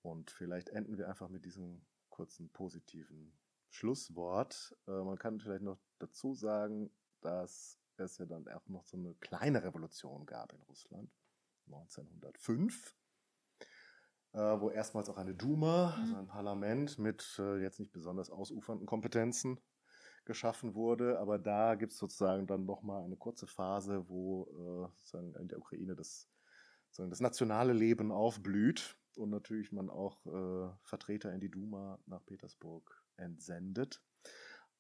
[0.03, 3.33] Und vielleicht enden wir einfach mit diesem kurzen positiven
[3.71, 4.77] Schlusswort.
[4.87, 6.91] Äh, man kann vielleicht noch dazu sagen,
[7.21, 11.11] dass es ja dann auch noch so eine kleine Revolution gab in Russland,
[11.67, 12.95] 1905,
[14.33, 18.87] äh, wo erstmals auch eine Duma, also ein Parlament mit äh, jetzt nicht besonders ausufernden
[18.87, 19.61] Kompetenzen
[20.25, 21.19] geschaffen wurde.
[21.19, 25.97] Aber da gibt es sozusagen dann nochmal eine kurze Phase, wo äh, in der Ukraine
[25.97, 26.29] das,
[26.87, 32.25] sozusagen das nationale Leben aufblüht und natürlich man auch äh, Vertreter in die Duma nach
[32.25, 34.03] Petersburg entsendet.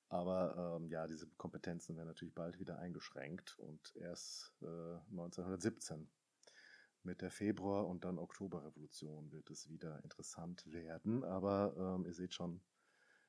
[0.08, 6.08] Aber ähm, ja, diese Kompetenzen werden natürlich bald wieder eingeschränkt und erst äh, 1917
[7.02, 11.24] mit der Februar- und dann Oktoberrevolution wird es wieder interessant werden.
[11.24, 12.60] Aber ähm, ihr seht schon,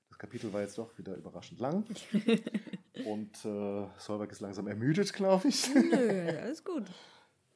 [0.08, 1.86] das Kapitel war jetzt doch wieder überraschend lang.
[3.06, 5.74] und äh, Solberg ist langsam ermüdet, glaube ich.
[5.74, 6.86] Nö, alles gut.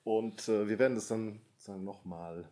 [0.03, 2.51] Und äh, wir werden das dann, dann nochmal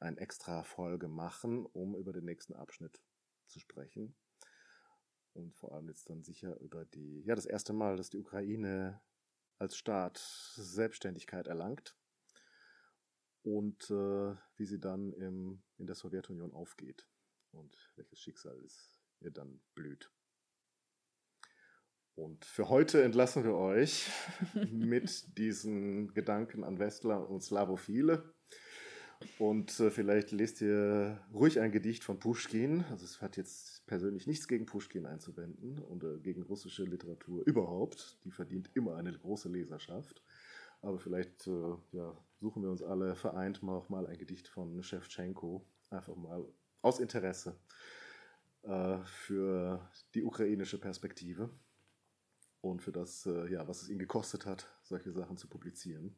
[0.00, 3.00] eine extra Folge machen, um über den nächsten Abschnitt
[3.54, 4.14] zu sprechen.
[5.32, 9.00] Und vor allem jetzt dann sicher über die, ja, das erste Mal, dass die Ukraine
[9.58, 11.96] als Staat Selbstständigkeit erlangt
[13.42, 17.08] und äh, wie sie dann im, in der Sowjetunion aufgeht
[17.52, 20.10] und welches Schicksal es ihr dann blüht.
[22.16, 24.08] Und für heute entlassen wir euch
[24.70, 28.34] mit diesen Gedanken an Westler und Slavophile.
[29.38, 32.84] Und äh, vielleicht lest ihr ruhig ein Gedicht von Pushkin.
[32.90, 38.18] Also es hat jetzt persönlich nichts gegen Pushkin einzuwenden und äh, gegen russische Literatur überhaupt.
[38.24, 40.22] Die verdient immer eine große Leserschaft.
[40.80, 44.82] Aber vielleicht äh, ja, suchen wir uns alle vereint mal auch mal ein Gedicht von
[44.82, 45.64] Shevchenko.
[45.90, 46.44] Einfach mal
[46.82, 47.56] aus Interesse
[48.62, 51.50] äh, für die ukrainische Perspektive
[52.60, 56.16] und für das, äh, ja, was es ihn gekostet hat, solche Sachen zu publizieren.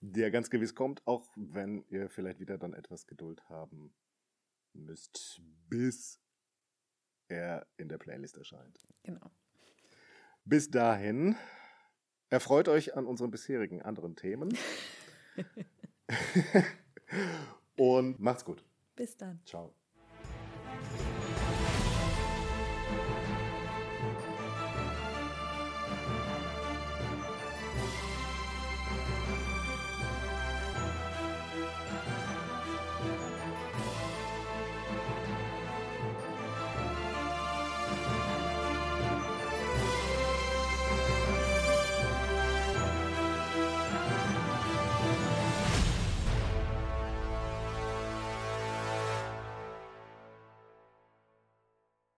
[0.00, 3.94] Der ganz gewiss kommt, auch wenn ihr vielleicht wieder dann etwas Geduld haben
[4.72, 6.20] müsst, bis
[7.28, 8.84] er in der Playlist erscheint.
[9.04, 9.30] Genau.
[10.44, 11.36] Bis dahin,
[12.30, 14.58] erfreut euch an unseren bisherigen anderen Themen.
[17.76, 18.64] Und macht's gut.
[18.96, 19.40] Bis dann.
[19.44, 19.72] Ciao.